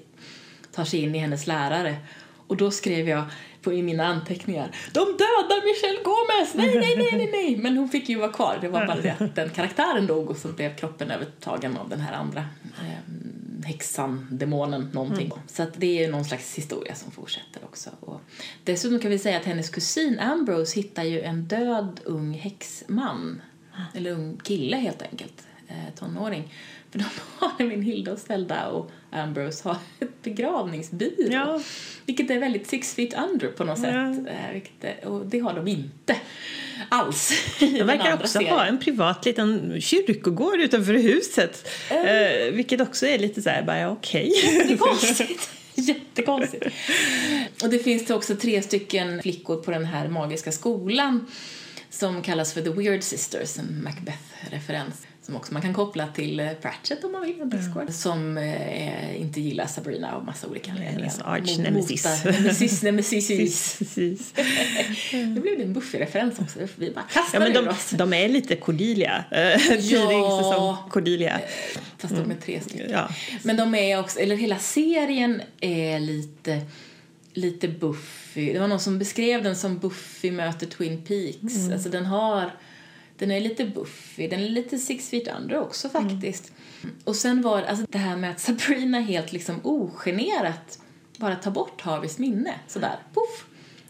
[0.72, 1.96] tar sig in i hennes lärare.
[2.48, 3.24] Och då skrev jag
[3.62, 6.54] på, i mina anteckningar De dödar Michelle Gomez!
[6.54, 7.58] Nej, nej, nej, nej, nej!
[7.58, 8.58] Men hon fick ju vara kvar.
[8.62, 12.00] Det var bara det att den karaktären dog och så blev kroppen övertagen av den
[12.00, 13.14] här andra eh,
[13.66, 15.32] häxan, demonen, någonting.
[15.48, 17.90] Så att det är någon slags historia som fortsätter också.
[18.00, 18.22] Och
[18.64, 23.42] dessutom kan vi säga att hennes kusin Ambrose hittar ju en död ung häxman.
[23.96, 25.48] Eller ung kille helt enkelt.
[25.68, 26.54] Eh, tonåring.
[26.92, 27.06] För de
[27.38, 31.32] har nämligen Hilda och Zelda och Ambrose har ett begravningsbyrå.
[31.34, 31.62] Ja.
[32.06, 33.84] Vilket är väldigt six feet under på något Ja.
[33.84, 34.28] sätt.
[34.28, 36.16] Eh, vilket och det har de inte
[36.90, 38.54] alls De verkar också serien.
[38.54, 41.70] ha en privat liten kyrkogård utanför huset.
[41.90, 44.34] Eh, vilket också är lite så här, bara okej.
[44.44, 45.50] Jättekonstigt.
[45.76, 46.66] Jättekonstigt.
[47.64, 51.26] Och det finns det också tre stycken flickor på den här magiska skolan
[51.90, 56.52] som kallas för The Weird Sisters, en Macbeth-referens som också man kan koppla till eh,
[56.62, 61.00] Pratchett om man vill, en Discord, som eh, inte gillar Sabrina av massa olika anledningar.
[61.00, 62.84] Hennes arch-nemesis.
[62.84, 63.80] Nemesis.
[65.14, 66.60] Nu blev det en Buffy-referens också.
[66.76, 67.90] Vi bara kastar Ja, men de, oss.
[67.90, 69.24] de är lite Cordelia.
[69.32, 71.40] Eh, Tidig säsong Cordelia.
[71.98, 72.92] Fast de är tre stycken.
[72.92, 73.10] Ja.
[73.44, 76.62] Men de är också, eller hela serien är lite,
[77.34, 78.54] lite Buffy.
[78.54, 81.70] Det var någon som beskrev den som Buffy möter Twin Peaks.
[81.74, 82.52] Alltså den har,
[83.18, 86.52] den är lite Buffy, den är lite Six Feet Under också faktiskt.
[87.04, 90.80] Och sen var alltså det här med att Sabrina helt liksom ogenerat
[91.18, 93.46] bara tar bort Harveys minne sådär, poff.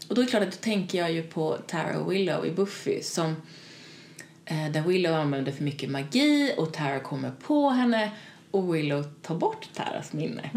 [0.08, 2.50] Och då är det klart att då tänker jag ju på Tara och Willow i
[2.50, 3.36] Buffy som
[4.44, 8.10] eh, där Willow använder för mycket magi och Tara kommer på henne
[8.50, 10.50] och Willow tar bort Taras minne.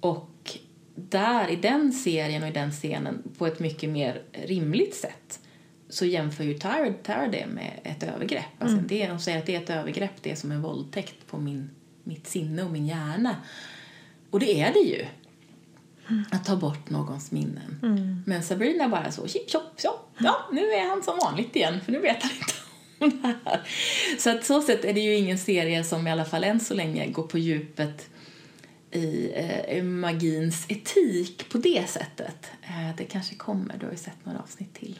[0.00, 0.58] Och
[0.94, 5.40] där, i den serien och i den scenen, på ett mycket mer rimligt sätt
[5.88, 8.44] så jämför ju Tara, Tara det med ett övergrepp.
[8.58, 11.38] Alltså det, de säger att det är ett övergrepp, det är som en våldtäkt på
[11.38, 11.70] min,
[12.04, 13.36] mitt sinne och min hjärna.
[14.30, 15.06] Och det är det ju.
[16.30, 17.78] Att ta bort någons minnen.
[18.26, 20.10] Men Sabrina bara så, chip chop chop.
[20.18, 22.52] Ja, nu är han som vanligt igen, för nu vet han inte
[22.98, 23.60] om det här.
[24.18, 26.74] Så att så sätt är det ju ingen serie som i alla fall än så
[26.74, 28.10] länge går på djupet
[28.90, 29.32] i
[29.68, 32.50] eh, magins etik på det sättet.
[32.62, 34.98] Eh, det kanske kommer, du har ju sett några avsnitt till.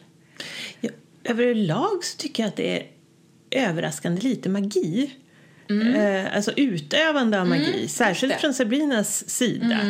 [0.81, 0.90] Ja,
[1.24, 2.87] överlag så tycker jag att det är
[3.51, 5.11] överraskande lite magi.
[5.70, 8.38] Eh, alltså utövande av magi, särskilt det.
[8.38, 9.81] från Sabrinas sida.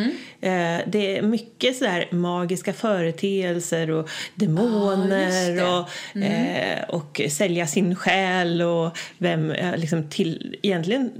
[0.41, 7.95] Eh, det är mycket sådär magiska företeelser och demoner Ja, och, eh, och sälja sin
[7.95, 11.11] själ och vem, eh, liksom till, egentligen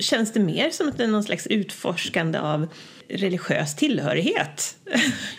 [0.00, 2.68] känns det mer som att det är någon slags utforskande av
[3.08, 4.76] religiös tillhörighet.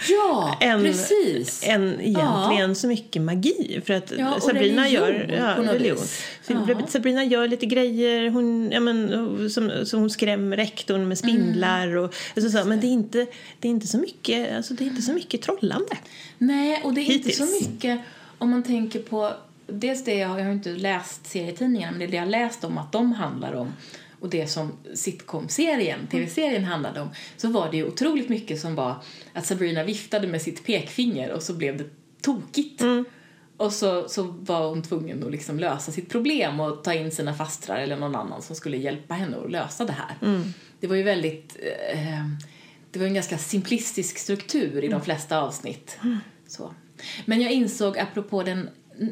[0.09, 1.63] Ja, än, precis.
[1.65, 3.81] än egentligen så mycket magi.
[3.85, 6.05] För att Ja, Sabrina religion gör, ja, religion.
[6.47, 6.87] Ja.
[6.87, 11.87] Sabrina gör lite grejer, hon, ja, men, som, som hon skrämmer rektorn med spindlar.
[11.87, 12.03] Mm.
[12.03, 13.27] Och, alltså, så, men det är, inte,
[13.59, 15.97] det, är inte så mycket, alltså, det är inte så mycket trollande.
[16.37, 17.69] Nej, och det är inte så Hittills.
[17.69, 17.99] mycket
[18.37, 19.33] om man tänker på
[19.67, 22.77] dels det jag, jag har inte läst serietidningarna men det är det jag läst om
[22.77, 23.73] att de handlar om
[24.19, 29.03] och det som sitcom-serien, tv-serien handlade om så var det ju otroligt mycket som var
[29.33, 31.85] att Sabrina viftade med sitt pekfinger och så blev det
[32.21, 32.81] tokigt.
[33.57, 37.33] Och så, så var hon tvungen att liksom lösa sitt problem och ta in sina
[37.33, 40.15] fastrar eller någon annan som skulle hjälpa henne att lösa det här.
[40.79, 41.57] Det var ju väldigt...
[41.93, 42.25] Eh,
[42.91, 45.97] det var en ganska simplistisk struktur i de flesta avsnitt.
[46.47, 46.73] Så.
[47.25, 48.69] Men jag insåg, apropå den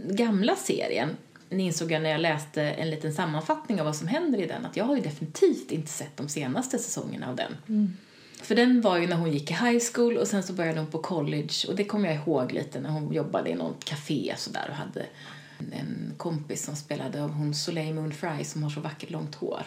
[0.10, 1.10] gamla serien,
[1.50, 4.78] insåg jag när jag läste en liten sammanfattning av vad som händer i den att
[4.78, 7.58] jag har ju definitivt inte sett de senaste säsongerna av den.
[8.42, 10.92] För den var ju när hon gick i high school och sen så började hon
[10.92, 14.66] på college och det kommer jag ihåg lite när hon jobbade i något café sådär
[14.70, 15.06] och hade
[15.72, 19.64] en kompis som spelade av hon Soleil Moon Frye som har så vackert långt hår.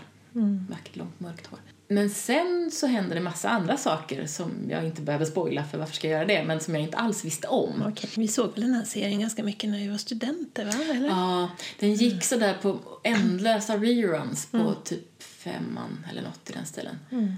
[0.71, 1.59] Vackert långt mörkt hår.
[1.89, 5.95] Men sen så händer det massa andra saker som jag inte behöver spoila för varför
[5.95, 7.83] ska jag göra det, men som jag inte alls visste om.
[7.89, 8.11] Okej.
[8.17, 10.73] Vi såg väl den här serien ganska mycket när vi var studenter, va?
[10.95, 11.09] Eller?
[11.09, 16.67] Ja, den gick så där på ändlösa reruns på typ femman eller något i den
[16.67, 16.99] stilen.
[17.11, 17.33] Mm,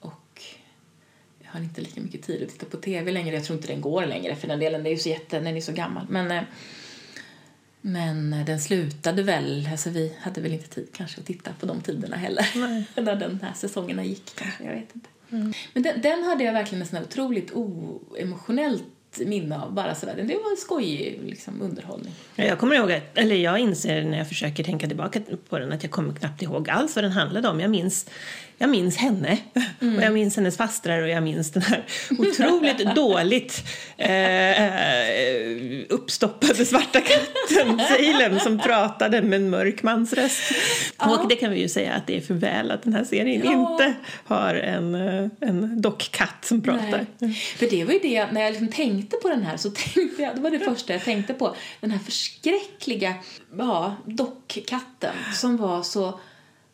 [0.00, 0.42] Och
[1.42, 3.34] jag har inte lika mycket tid att titta på tv längre.
[3.34, 4.82] Jag tror inte den går längre för den delen.
[4.82, 6.06] Det är ju så jätte, den är så gammal.
[6.08, 6.42] Men, eh,
[7.86, 11.66] men eh, den slutade väl, alltså vi hade väl inte tid kanske att titta på
[11.66, 12.46] de tiderna heller.
[13.02, 15.08] När den här säsongerna gick kanske, jag vet inte.
[15.72, 18.82] Men den, den hade jag verkligen här otroligt oemotionellt
[19.26, 19.74] minne av.
[19.74, 20.14] Bara sådär.
[20.16, 22.12] Det var en skojig liksom, underhållning.
[22.36, 25.72] Ja, Jag kommer ihåg, att, eller jag inser när jag försöker tänka tillbaka på den
[25.72, 27.60] att jag kommer knappt ihåg alls vad den handlade om.
[27.60, 28.10] Jag minns,
[28.58, 29.38] jag minns henne
[29.80, 31.84] och jag minns hennes fastrar och jag minns den här
[32.18, 33.64] otroligt dåligt
[33.96, 34.70] eh,
[35.88, 40.42] uppstoppade svarta katten Salem som pratade med en mörk mans röst.
[40.98, 41.18] Ja.
[41.18, 43.42] Och det kan vi ju säga att det är för väl att den här serien
[43.44, 43.72] Ja.
[43.72, 47.06] inte har en, eh, en dockkatt som pratar.
[47.18, 47.32] Nej.
[47.32, 50.36] För det var ju det, när jag liksom tänkte på den här så tänkte jag,
[50.36, 53.14] det var det första jag tänkte på, den här förskräckliga
[53.58, 56.20] ja, dockkatten som var så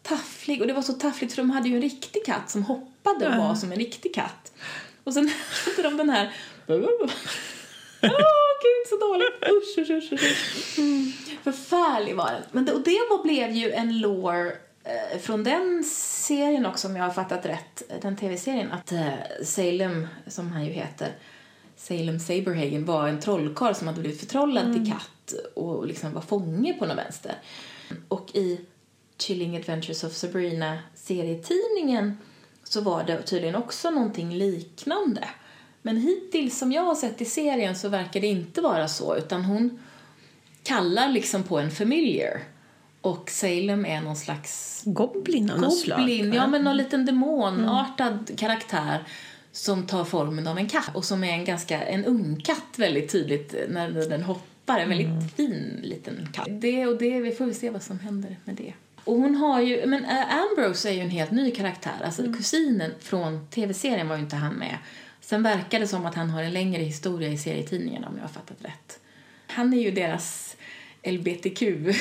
[0.03, 0.61] tafflig.
[0.61, 3.37] Och det var så taffligt för de hade ju en riktig katt som hoppade och
[3.37, 4.53] var som en riktig katt.
[5.05, 5.31] Och sen
[5.67, 6.33] hade de den här
[8.03, 9.35] Åh, gud så dåligt!
[9.43, 10.79] Usch, usch, usch, usch.
[10.79, 11.12] Mm.
[11.43, 12.43] Förfärlig var den.
[12.53, 14.53] Men det, och det var, blev ju en lore
[14.85, 19.09] eh, från den serien också, om jag har fattat rätt, den tv-serien, att eh,
[19.45, 21.09] Salem, som han ju heter,
[21.77, 26.73] Salem Saberhagen var en trollkarl som hade blivit förtrollad till katt och liksom var fånge
[26.73, 27.35] på något vänster.
[28.09, 28.61] Och i
[29.23, 32.19] Chilling Adventures of Sabrina serietidningen
[32.65, 35.29] så var det tydligen också någonting liknande.
[35.83, 39.45] Men hittills som jag har sett i serien så verkar det inte vara så utan
[39.45, 39.79] hon
[40.63, 42.41] kallar liksom på en familiar
[43.01, 46.11] och Salem är någon slags Goblin av något slag.
[46.11, 49.05] Ja men någon liten demonartad karaktär
[49.53, 53.55] som tar formen av en katt och som är en ganska, en ungkatt väldigt tydligt
[53.69, 56.49] när den hoppar, en väldigt fin liten katt.
[56.51, 58.73] Det och det, vi får väl se vad som händer med det.
[59.05, 62.91] Och hon har ju, men äh, Ambrose är ju en helt ny karaktär, alltså kusinen
[63.01, 64.79] från tv-serien var ju inte han med.
[65.21, 68.29] Sen verkar det som att han har en längre historia i serietidningen om jag har
[68.29, 69.01] fattat rätt.
[69.47, 70.57] Han är ju deras
[71.03, 71.62] LBTQ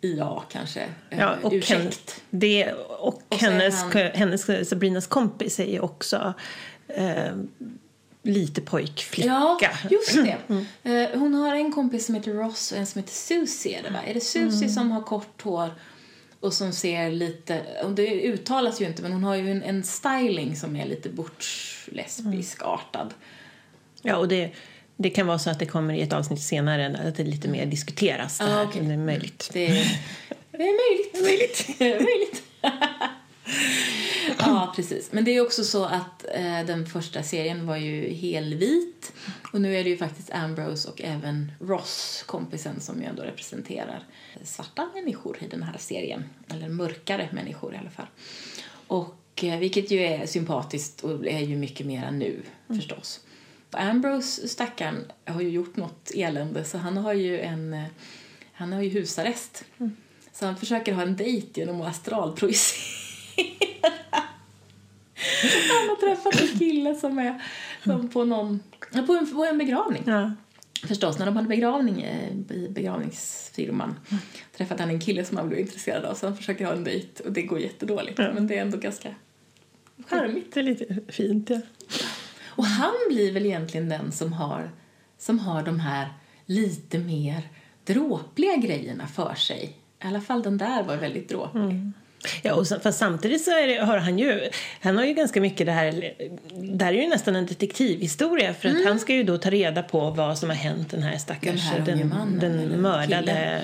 [0.00, 0.80] IA kanske.
[1.10, 2.22] eh, Ja, och, ursäkt.
[2.30, 6.34] det, och, Och hennes, han- hennes, Sabrinas kompis är ju också
[6.88, 7.32] eh,
[8.22, 9.28] lite pojkflicka.
[9.28, 9.58] Ja,
[9.90, 10.36] just det.
[10.90, 13.78] Eh, Hon har en kompis som heter Ross och en som heter Susie.
[13.78, 13.98] Är det, va?
[14.06, 15.70] Är det Susie som har kort hår
[16.40, 17.62] och som ser lite...
[17.84, 21.08] Och det uttalas ju inte, men hon har ju en, en styling som är lite
[21.08, 23.14] butch-lesbisk-artad.
[24.02, 24.50] Ja, och det,
[24.96, 27.66] det kan vara så att det kommer i ett avsnitt senare att det lite mer
[27.66, 28.38] diskuteras.
[28.38, 28.64] Det, här.
[28.64, 28.82] okej.
[28.82, 29.50] det är möjligt.
[29.52, 30.00] Det är,
[30.50, 31.16] det är möjligt.
[31.80, 32.42] Möjligt.
[34.38, 35.12] ja, precis.
[35.12, 39.12] Men det är också så att eh, den första serien var ju helvit
[39.52, 44.04] och nu är det ju faktiskt Ambrose och även Ross, kompisen, som ju ändå representerar
[44.42, 46.24] svarta människor i den här serien.
[46.48, 48.06] Eller mörkare människor i alla fall.
[48.86, 53.20] Och eh, vilket ju är sympatiskt och är ju mycket mer nu förstås.
[53.70, 57.84] Ambrose, stackaren, har ju gjort något elände så han har ju en eh,
[58.52, 59.64] han har ju husarrest.
[60.32, 62.97] Så han försöker ha en dejt genom att astralprojicera.
[65.68, 67.42] han har träffat en kille som är
[67.84, 68.60] som på någon,
[69.06, 70.02] på en, på en begravning.
[70.06, 70.32] Ja.
[70.86, 73.94] Förstås, när de hade begravning eh, i begravningsfirman
[74.56, 77.24] träffade han en kille som han blev intresserad av så han försöker ha en dejt
[77.24, 78.18] och det går jättedåligt.
[78.18, 78.32] Ja.
[78.32, 79.14] Men det är ändå ganska
[80.06, 80.54] charmigt.
[80.54, 81.60] Det är lite fint, ja.
[82.46, 84.70] Och han blir väl egentligen den som har,
[85.18, 86.08] som har de här
[86.46, 87.48] lite mer
[87.84, 89.76] dråpliga grejerna för sig.
[90.02, 91.92] I alla fall den där var väldigt dråplig.
[92.42, 94.50] Ja, och så, fast samtidigt så det, har han ju,
[94.80, 96.14] han har ju ganska mycket det här,
[96.76, 99.82] det här är ju nästan en detektivhistoria för att han ska ju då ta reda
[99.82, 103.62] på vad som har hänt den här stackars, Den här den, mannen, den mördade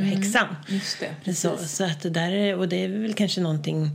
[0.00, 0.56] häxan.
[0.68, 1.40] Just det, precis.
[1.40, 3.90] Så, så att det där är, och det är väl kanske någonting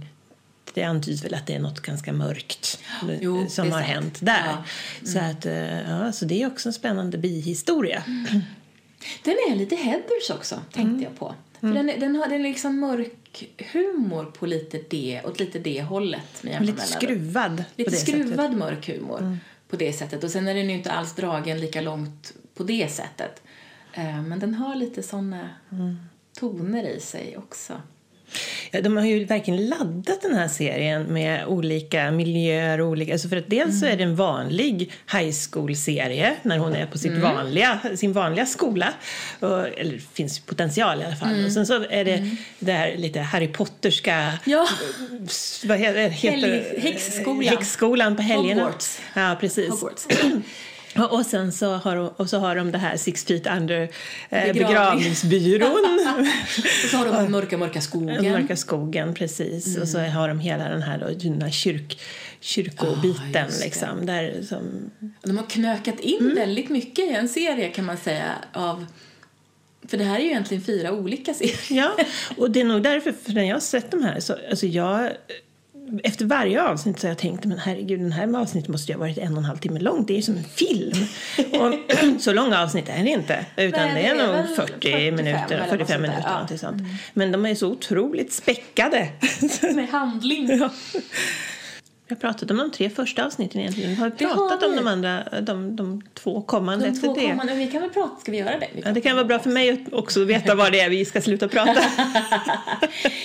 [0.73, 2.79] det antyds väl att det är något ganska mörkt
[3.21, 3.93] Jo, som har sant.
[3.93, 4.43] hänt där.
[4.45, 4.63] Ja.
[5.07, 8.03] Så, att, eh, ja, så det är också en spännande bihistoria.
[9.23, 11.35] Den är lite Heathers också, tänkte jag på.
[11.59, 16.43] För den, den har den liksom mörk humor på lite det, åt lite det hållet.
[16.43, 18.57] Med Lite skruvad Lite skruvad sättet.
[18.57, 19.37] mörk humor
[19.69, 20.23] på det sättet.
[20.23, 23.41] Och sen är den ju inte alls dragen lika långt på det sättet.
[23.93, 25.49] Eh, Men den har lite såna
[26.39, 27.81] toner i sig också.
[28.71, 33.13] Ja, de har ju verkligen laddat den här serien med olika miljöer och olika...
[33.13, 33.79] Alltså för att dels mm.
[33.79, 37.21] så är det en vanlig high school-serie när hon är på sitt mm.
[37.21, 38.93] vanliga, sin vanliga skola.
[39.39, 41.33] Och, eller det finns potential i alla fall.
[41.33, 41.45] Mm.
[41.45, 42.37] Och sen så är det mm.
[42.59, 44.39] det här lite Harry Potterska...
[44.45, 44.67] Ja.
[45.63, 47.43] Vad heter, heter Häxskolan.
[47.43, 48.61] Häxskolan på helgerna.
[48.61, 48.99] Hogwarts.
[49.13, 49.69] Ja, precis.
[49.69, 50.07] Hogwarts.
[50.95, 53.89] Och sen så har, och så har de det här Six Feet Under
[54.29, 55.71] eh, begravningsbyrån.
[56.83, 58.31] och så har de Mörka, mörka skogen.
[58.31, 59.67] Mörka skogen, precis.
[59.67, 59.81] Mm.
[59.81, 62.01] Och så har de hela den här, då, den här kyrk,
[62.39, 63.47] kyrkobiten.
[63.47, 64.91] Oh, liksom, där som...
[65.23, 66.35] De har knökat in mm.
[66.35, 68.85] väldigt mycket i en serie kan man säga av
[69.87, 71.57] för det här är ju egentligen fyra olika serier.
[71.69, 71.95] Ja,
[72.37, 75.11] och det är nog därför, för när jag har sett de här så, alltså jag
[76.03, 78.99] efter varje avsnitt så har jag tänkt men herregud, den här avsnittet måste ju ha
[78.99, 80.07] varit en och en halv timme långt.
[80.07, 81.05] Det är ju som en film.
[81.37, 83.45] och så långa avsnitt är det inte.
[83.57, 86.47] Utan Nej, det är, det är nog 40 45 minuter, 45 minuter.
[86.49, 86.57] Ja.
[86.57, 86.81] Sånt.
[86.81, 86.91] Mm.
[87.13, 89.09] Men de är så otroligt späckade.
[89.75, 90.49] Med handling.
[90.59, 90.69] ja.
[92.09, 93.89] Vi har pratat om de tre första avsnitten egentligen.
[93.89, 97.29] Vi har pratat om de andra, de, de två kommande de efter två det.
[97.29, 98.67] Kommande, vi kan väl prata, ska vi göra det?
[98.73, 101.05] Vi ja, det kan vara bra för mig att också veta vad det är vi
[101.05, 101.81] ska sluta prata.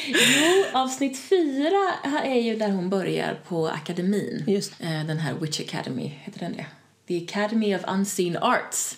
[0.06, 1.92] jo, avsnitt fyra
[2.24, 4.44] är ju där hon börjar på akademin.
[4.46, 4.72] Just.
[4.80, 6.66] Eh, den här Witch Academy, heter den det?
[7.08, 8.96] The Academy of Unseen Arts.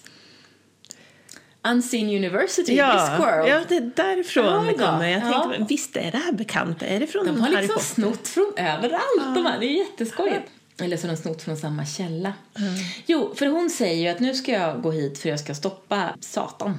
[1.71, 3.49] Unseen University, ja, Discworld.
[3.49, 5.09] Ja, det är därifrån det kommer.
[5.09, 5.67] Jag tänkte, ja.
[5.69, 6.83] visst är det här bekant?
[6.83, 7.95] Är det från De har Harry liksom Potter?
[7.95, 9.03] snott från överallt.
[9.19, 9.33] Ja.
[9.35, 9.61] De här.
[9.61, 10.51] Det är jätteskojigt.
[10.81, 12.33] Eller så har de snott från samma källa.
[12.59, 12.75] Mm.
[13.07, 16.09] Jo, för hon säger ju att nu ska jag gå hit för jag ska stoppa
[16.21, 16.79] Satan.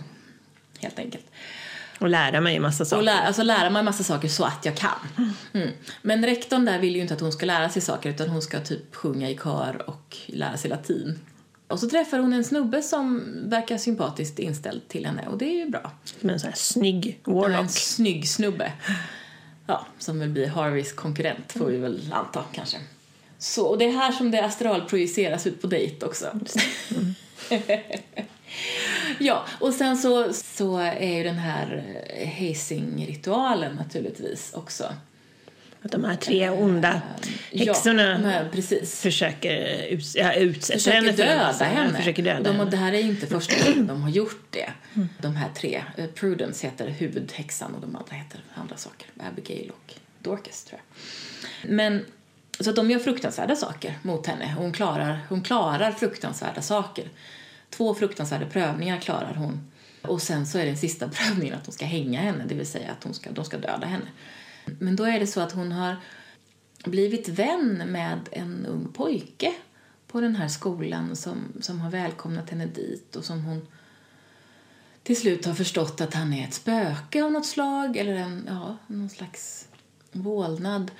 [0.79, 1.25] Helt enkelt.
[1.99, 2.97] Och lära mig en massa saker.
[2.97, 5.31] Och lära, alltså lära mig en massa saker så att jag kan.
[5.53, 5.69] Mm.
[6.01, 8.59] Men rektorn där vill ju inte att hon ska lära sig saker utan hon ska
[8.59, 11.19] typ sjunga i kör och lära sig latin.
[11.67, 15.65] Och så träffar hon en snubbe som verkar sympatiskt inställd till henne och det är
[15.65, 15.91] ju bra.
[16.03, 17.59] Som en sån här snygg warlock.
[17.59, 18.71] En snygg snubbe.
[19.67, 22.77] Ja, som väl blir Harveys konkurrent får vi väl anta kanske.
[23.39, 26.27] Så, och det är här som det astralprojiceras ut på dejt också.
[26.95, 27.15] Mm.
[29.19, 31.83] ja, och sen så, så är ju den här
[32.39, 34.93] hazing-ritualen naturligtvis också
[35.81, 37.01] att de här tre onda
[37.51, 39.01] häxorna ja, precis.
[39.01, 41.11] försöker ut, ja, utsätta försöker henne.
[41.11, 41.97] Döda henne.
[41.97, 44.69] Försöker döda de, Det här är inte första gången de har gjort det.
[44.95, 45.09] Mm.
[45.21, 45.83] De här tre.
[45.97, 49.07] Eh, Prudence heter huvudhäxan och de andra heter andra saker.
[49.31, 51.71] Abigail och Dorcas tror jag.
[51.71, 52.05] Men
[52.59, 54.55] så att de gör fruktansvärda saker mot henne.
[54.57, 57.09] Hon klarar, hon klarar fruktansvärda saker.
[57.69, 59.71] Två fruktansvärda prövningar klarar hon.
[60.01, 62.91] Och sen så är den sista prövningen att de ska hänga henne, det vill säga
[62.91, 64.05] att hon ska, de ska döda henne.
[64.79, 65.95] Men då är det så att hon har
[66.83, 69.55] blivit vän med en ung pojke
[70.07, 73.67] på den här skolan som, som har välkomnat henne dit och som hon
[75.03, 78.77] till slut har förstått att han är ett spöke av något slag eller en, ja,
[78.87, 79.67] någon slags
[80.11, 80.91] vålnad.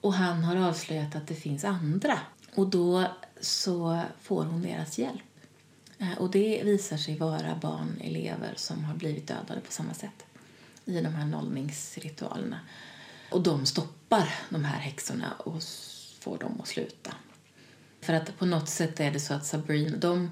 [0.00, 2.18] Och han har avslöjat att det finns andra.
[2.54, 3.06] Och då
[3.40, 5.22] så får hon deras hjälp.
[5.98, 10.24] Eh, och det visar sig vara barn, elever som har blivit dödade på samma sätt
[10.84, 12.60] i de här nollningsritualerna.
[13.30, 15.62] Och de stoppar de här häxorna och
[16.20, 17.14] får dem att sluta.
[18.00, 20.30] För att på något sätt är det så att Sabrina, de,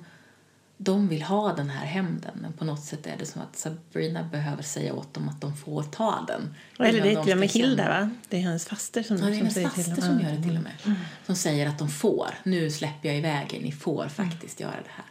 [0.76, 4.22] de vill ha den här hämnden men på något sätt är det så att Sabrina
[4.22, 6.54] behöver säga åt dem att de får ta den.
[6.78, 8.10] Eller det är till och med Hilda va?
[8.28, 10.42] Det är hennes faster som, ja, det är hennes som faster till som gör det
[10.42, 10.72] till och med.
[10.84, 10.98] Mm.
[11.26, 14.72] Som säger att de får, nu släpper jag iväg er, ni får faktiskt mm.
[14.72, 15.06] göra det här.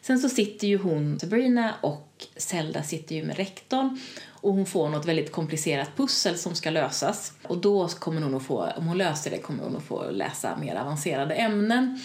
[0.00, 4.00] Sen så sitter ju hon, Sabrina och Zelda sitter ju med rektorn
[4.40, 7.32] och hon får något väldigt komplicerat pussel som ska lösas.
[7.42, 10.56] Och då kommer hon att få, om hon löser det kommer hon att få läsa
[10.56, 12.00] mer avancerade ämnen.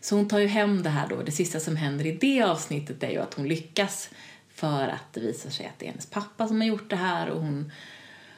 [0.00, 1.22] Så hon tar ju hem det här då.
[1.22, 4.10] Det sista som händer i det avsnittet är ju att hon lyckas
[4.54, 7.28] för att det visar sig att det är hennes pappa som har gjort det här
[7.28, 7.72] och hon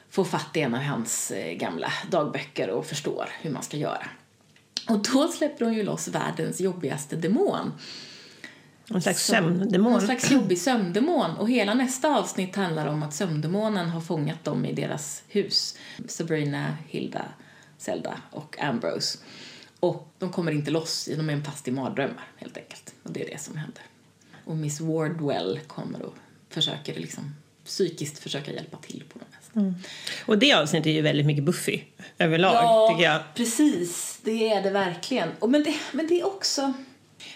[0.09, 4.07] får fatt i en av hans eh, gamla dagböcker och förstår hur man ska göra.
[4.89, 7.71] Och då släpper hon ju loss världens jobbigaste demon
[8.87, 9.91] någon slags sömndemon.
[9.91, 11.31] Någon slags jobbig sömndemon.
[11.31, 15.77] Och hela nästa avsnitt handlar om att sömndemonen har fångat dem i deras hus.
[16.07, 17.25] Sabrina, Hilda,
[17.77, 19.19] Zelda och Ambrose.
[19.79, 22.93] Och de kommer inte loss, de är fast i mardrömmar helt enkelt.
[23.03, 23.83] Och det är det som händer.
[24.45, 26.15] Och Miss Wardwell kommer och
[26.49, 29.27] försöker liksom psykiskt försöka hjälpa till på dem.
[29.55, 29.75] Mm.
[30.25, 31.81] Och det avsnittet är ju väldigt mycket Buffy
[32.17, 33.21] överlag ja, tycker jag.
[33.35, 34.19] precis.
[34.23, 35.29] Det är det verkligen.
[35.39, 36.73] Och men, det, men det är också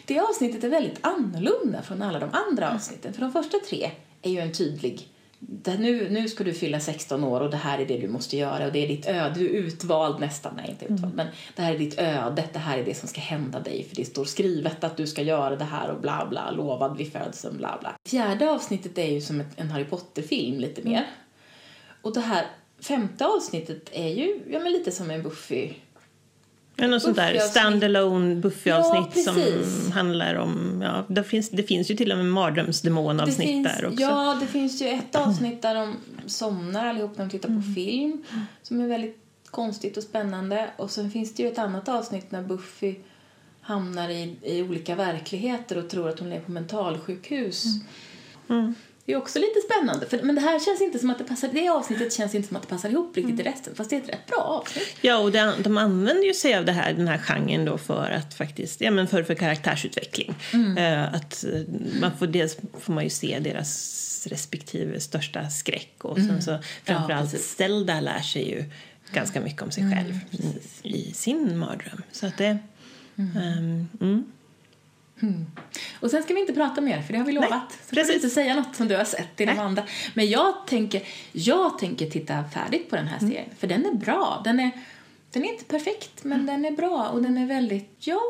[0.05, 3.13] det avsnittet är väldigt annorlunda från alla de andra avsnitten.
[3.13, 5.09] För de första tre är ju en tydlig
[5.39, 8.65] nu, nu ska du fylla 16 år och det här är det du måste göra
[8.65, 9.39] och det är ditt öde.
[9.39, 11.15] Du är utvald nästan, nej inte utvald, mm.
[11.15, 13.95] men det här är ditt öde, det här är det som ska hända dig för
[13.95, 17.57] det står skrivet att du ska göra det här och bla bla, lovad vid födseln,
[17.57, 17.93] bla bla.
[18.05, 20.97] Fjärde avsnittet är ju som ett, en Harry Potter-film lite mer.
[20.97, 21.09] Mm.
[22.01, 22.45] Och det här
[22.79, 25.73] femte avsnittet är ju ja, men lite som en Buffy
[26.79, 30.81] Ja, något sånt där standalone Buffy-avsnitt Ja, som handlar om...
[30.85, 34.01] Ja, det, finns, det finns ju till och med mardrömsdemonavsnitt där också.
[34.01, 37.61] Ja, det finns ju ett avsnitt där de somnar allihop när de tittar Mm.
[37.61, 38.23] på film
[38.61, 39.17] som är väldigt
[39.51, 40.69] konstigt och spännande.
[40.77, 42.95] Och sen finns det ju ett annat avsnitt när Buffy
[43.61, 47.63] hamnar i, i olika verkligheter och tror att hon är på mentalsjukhus.
[48.49, 48.75] Mm.
[49.07, 50.05] Det är också lite spännande.
[50.05, 52.57] För, men det här känns inte som att det passar, det avsnittet känns inte som
[52.57, 53.75] att det passar ihop riktigt i resten.
[53.75, 54.95] Fast det är ett rätt bra avsnitt.
[55.01, 58.11] Ja, och det, de använder ju sig av det här, den här genren då för
[58.11, 60.35] att faktiskt, ja men för, för karaktärsutveckling.
[60.53, 60.77] Mm.
[60.77, 61.61] Eh, att eh,
[62.01, 67.11] man får, dels får man ju se deras respektive största skräck och sen så framförallt
[67.21, 67.31] Mm.
[67.31, 67.55] precis.
[67.55, 68.63] Zelda lär sig ju
[69.13, 70.49] ganska mycket om sig Mm, själv i,
[70.89, 72.01] i sin mardröm.
[72.11, 72.57] Så att det...
[73.17, 74.31] ehm,
[75.21, 75.45] mm.
[75.99, 77.71] Och sen ska vi inte prata mer, för det har vi lovat.
[77.71, 79.59] så får du inte säga något som du har sett i de Nej.
[79.59, 79.83] andra.
[80.13, 84.41] Men jag tänker, jag tänker titta färdigt på den här serien, för den är bra.
[84.43, 84.71] Den är,
[85.31, 88.21] den är inte perfekt, men den är bra och den är väldigt, ja,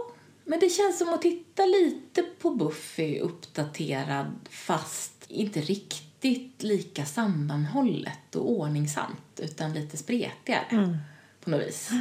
[0.45, 8.35] men det känns som att titta lite på Buffy uppdaterad, fast inte riktigt lika sammanhållet
[8.35, 10.99] och ordningsamt, utan lite spretigare
[11.43, 11.91] på något vis.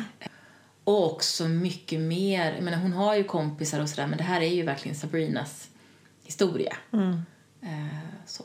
[0.87, 4.41] Och också mycket mer, jag menar hon har ju kompisar och sådär men det här
[4.41, 5.69] är ju verkligen Sabrinas
[6.25, 6.77] historia.
[7.63, 7.69] Eh,
[8.27, 8.43] så.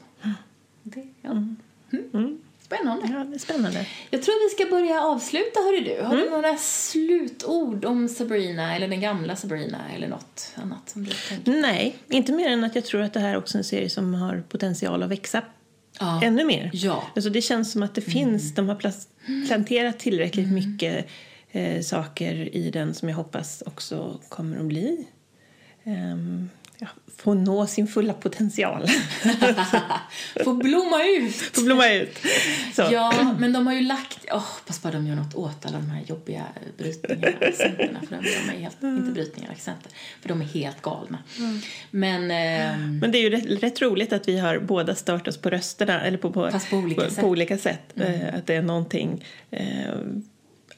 [0.83, 1.29] Det, ja.
[2.13, 2.41] Mm.
[2.61, 3.07] Spännande.
[3.11, 3.85] Ja, det är spännande.
[4.09, 6.03] Jag tror vi ska börja avsluta hörru du.
[6.03, 11.11] Har du några slutord om Sabrina eller den gamla Sabrina eller något annat som du
[11.29, 11.51] tänker?
[11.61, 14.13] Nej, inte mer än att jag tror att det här är också en serie som
[14.13, 15.41] har potential att växa
[15.99, 16.21] Ja.
[16.23, 16.69] ännu mer.
[16.73, 17.03] Ja.
[17.15, 18.93] Alltså det känns som att det finns, de har
[19.47, 21.07] planterat tillräckligt mycket
[21.51, 25.07] eh, saker i den som jag hoppas också kommer att bli
[25.83, 26.49] ehm,
[26.81, 26.87] ja,
[27.17, 28.87] få nå sin fulla potential.
[30.43, 31.35] Få blomma ut!
[31.53, 32.19] få blomma ut.
[32.73, 32.81] Så.
[32.91, 34.25] Ja, men de har ju lagt...
[34.31, 36.45] Åh, hoppas bara de gör något åt alla de här jobbiga
[36.77, 37.99] brytningarna, accenterna.
[38.01, 39.91] För de, är helt, inte brytningar, accenter.
[40.21, 41.17] För de är helt galna.
[41.91, 42.31] Men...
[42.31, 45.49] ehm, Men det är ju rätt, rätt roligt att vi har båda stört oss på
[45.49, 47.21] rösterna, eller på, på, på olika på, sätt.
[47.21, 47.93] på olika sätt.
[47.95, 49.25] Eh, att det är någonting...
[49.51, 49.95] Eh,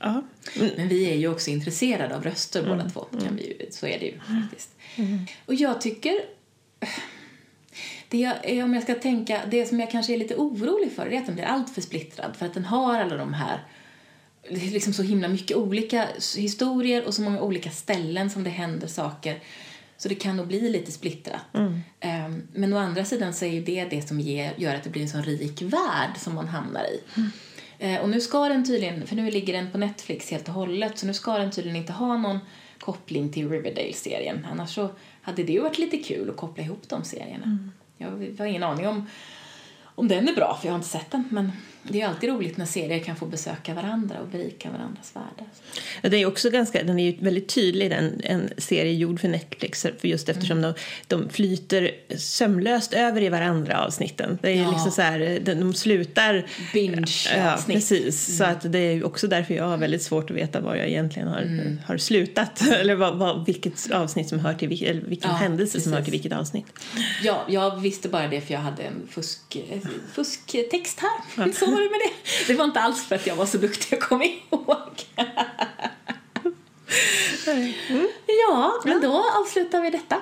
[0.04, 0.24] ja.
[0.78, 3.02] Men vi är ju också intresserade av röster båda två.
[3.26, 4.70] Kan vi ju, så är det ju faktiskt.
[5.46, 6.14] Och jag tycker...
[8.10, 11.20] Det jag, om jag ska tänka, det som jag kanske är lite orolig för är
[11.20, 12.36] att den blir alltför splittrad.
[12.36, 13.64] För att den har alla de här,
[14.50, 18.50] det är liksom så himla mycket olika historier och så många olika ställen som det
[18.50, 19.40] händer saker.
[19.98, 21.42] Så det kan nog bli lite splittrat.
[22.00, 24.90] Ehm, Men å andra sidan så är ju det det som ger, gör att det
[24.90, 27.00] blir en sån rik värld som man hamnar i.
[27.16, 27.24] Eh,
[28.02, 31.06] Och nu ska den tydligen, för nu ligger den på Netflix helt och hållet, så
[31.06, 32.40] nu ska den tydligen inte ha någon
[32.80, 34.48] koppling till Riverdale-serien.
[34.52, 34.90] Annars så
[35.22, 37.58] hade det ju varit lite kul att koppla ihop de serierna.
[37.98, 38.08] Jag
[38.38, 39.08] har ingen aning om,
[39.84, 41.24] om den är bra, för jag har inte sett den.
[41.32, 41.52] Men
[41.84, 45.48] det är alltid roligt när serier kan få besöka varandra och berika varandras världar.
[46.02, 49.28] Ja, Det är också ganska, den är ju väldigt tydlig, den, en serie gjord för
[49.28, 50.74] Netflix, för just eftersom de,
[51.08, 54.38] de flyter sömlöst över i varandra avsnitten.
[54.42, 54.72] Det är Ja.
[54.72, 56.46] liksom så här, de, de slutar...
[56.74, 57.34] Binge-avsnitt.
[57.38, 58.38] Ja, precis.
[58.38, 61.28] Så att det är också därför jag har väldigt svårt att veta var jag egentligen
[61.28, 62.62] har, har slutat.
[62.80, 66.12] Eller vad, vad, vilket avsnitt som hör till, eller vilken Ja, händelse som hör precis.
[66.12, 66.66] till vilket avsnitt.
[67.24, 69.58] Ja, jag visste bara det för jag hade en fusk,
[70.14, 71.52] fusktext här.
[71.54, 72.14] Så var det med det.
[72.48, 75.06] Det var inte alls för att jag var så duktig att komma ihåg.
[78.26, 80.22] Ja, men då avslutar vi detta.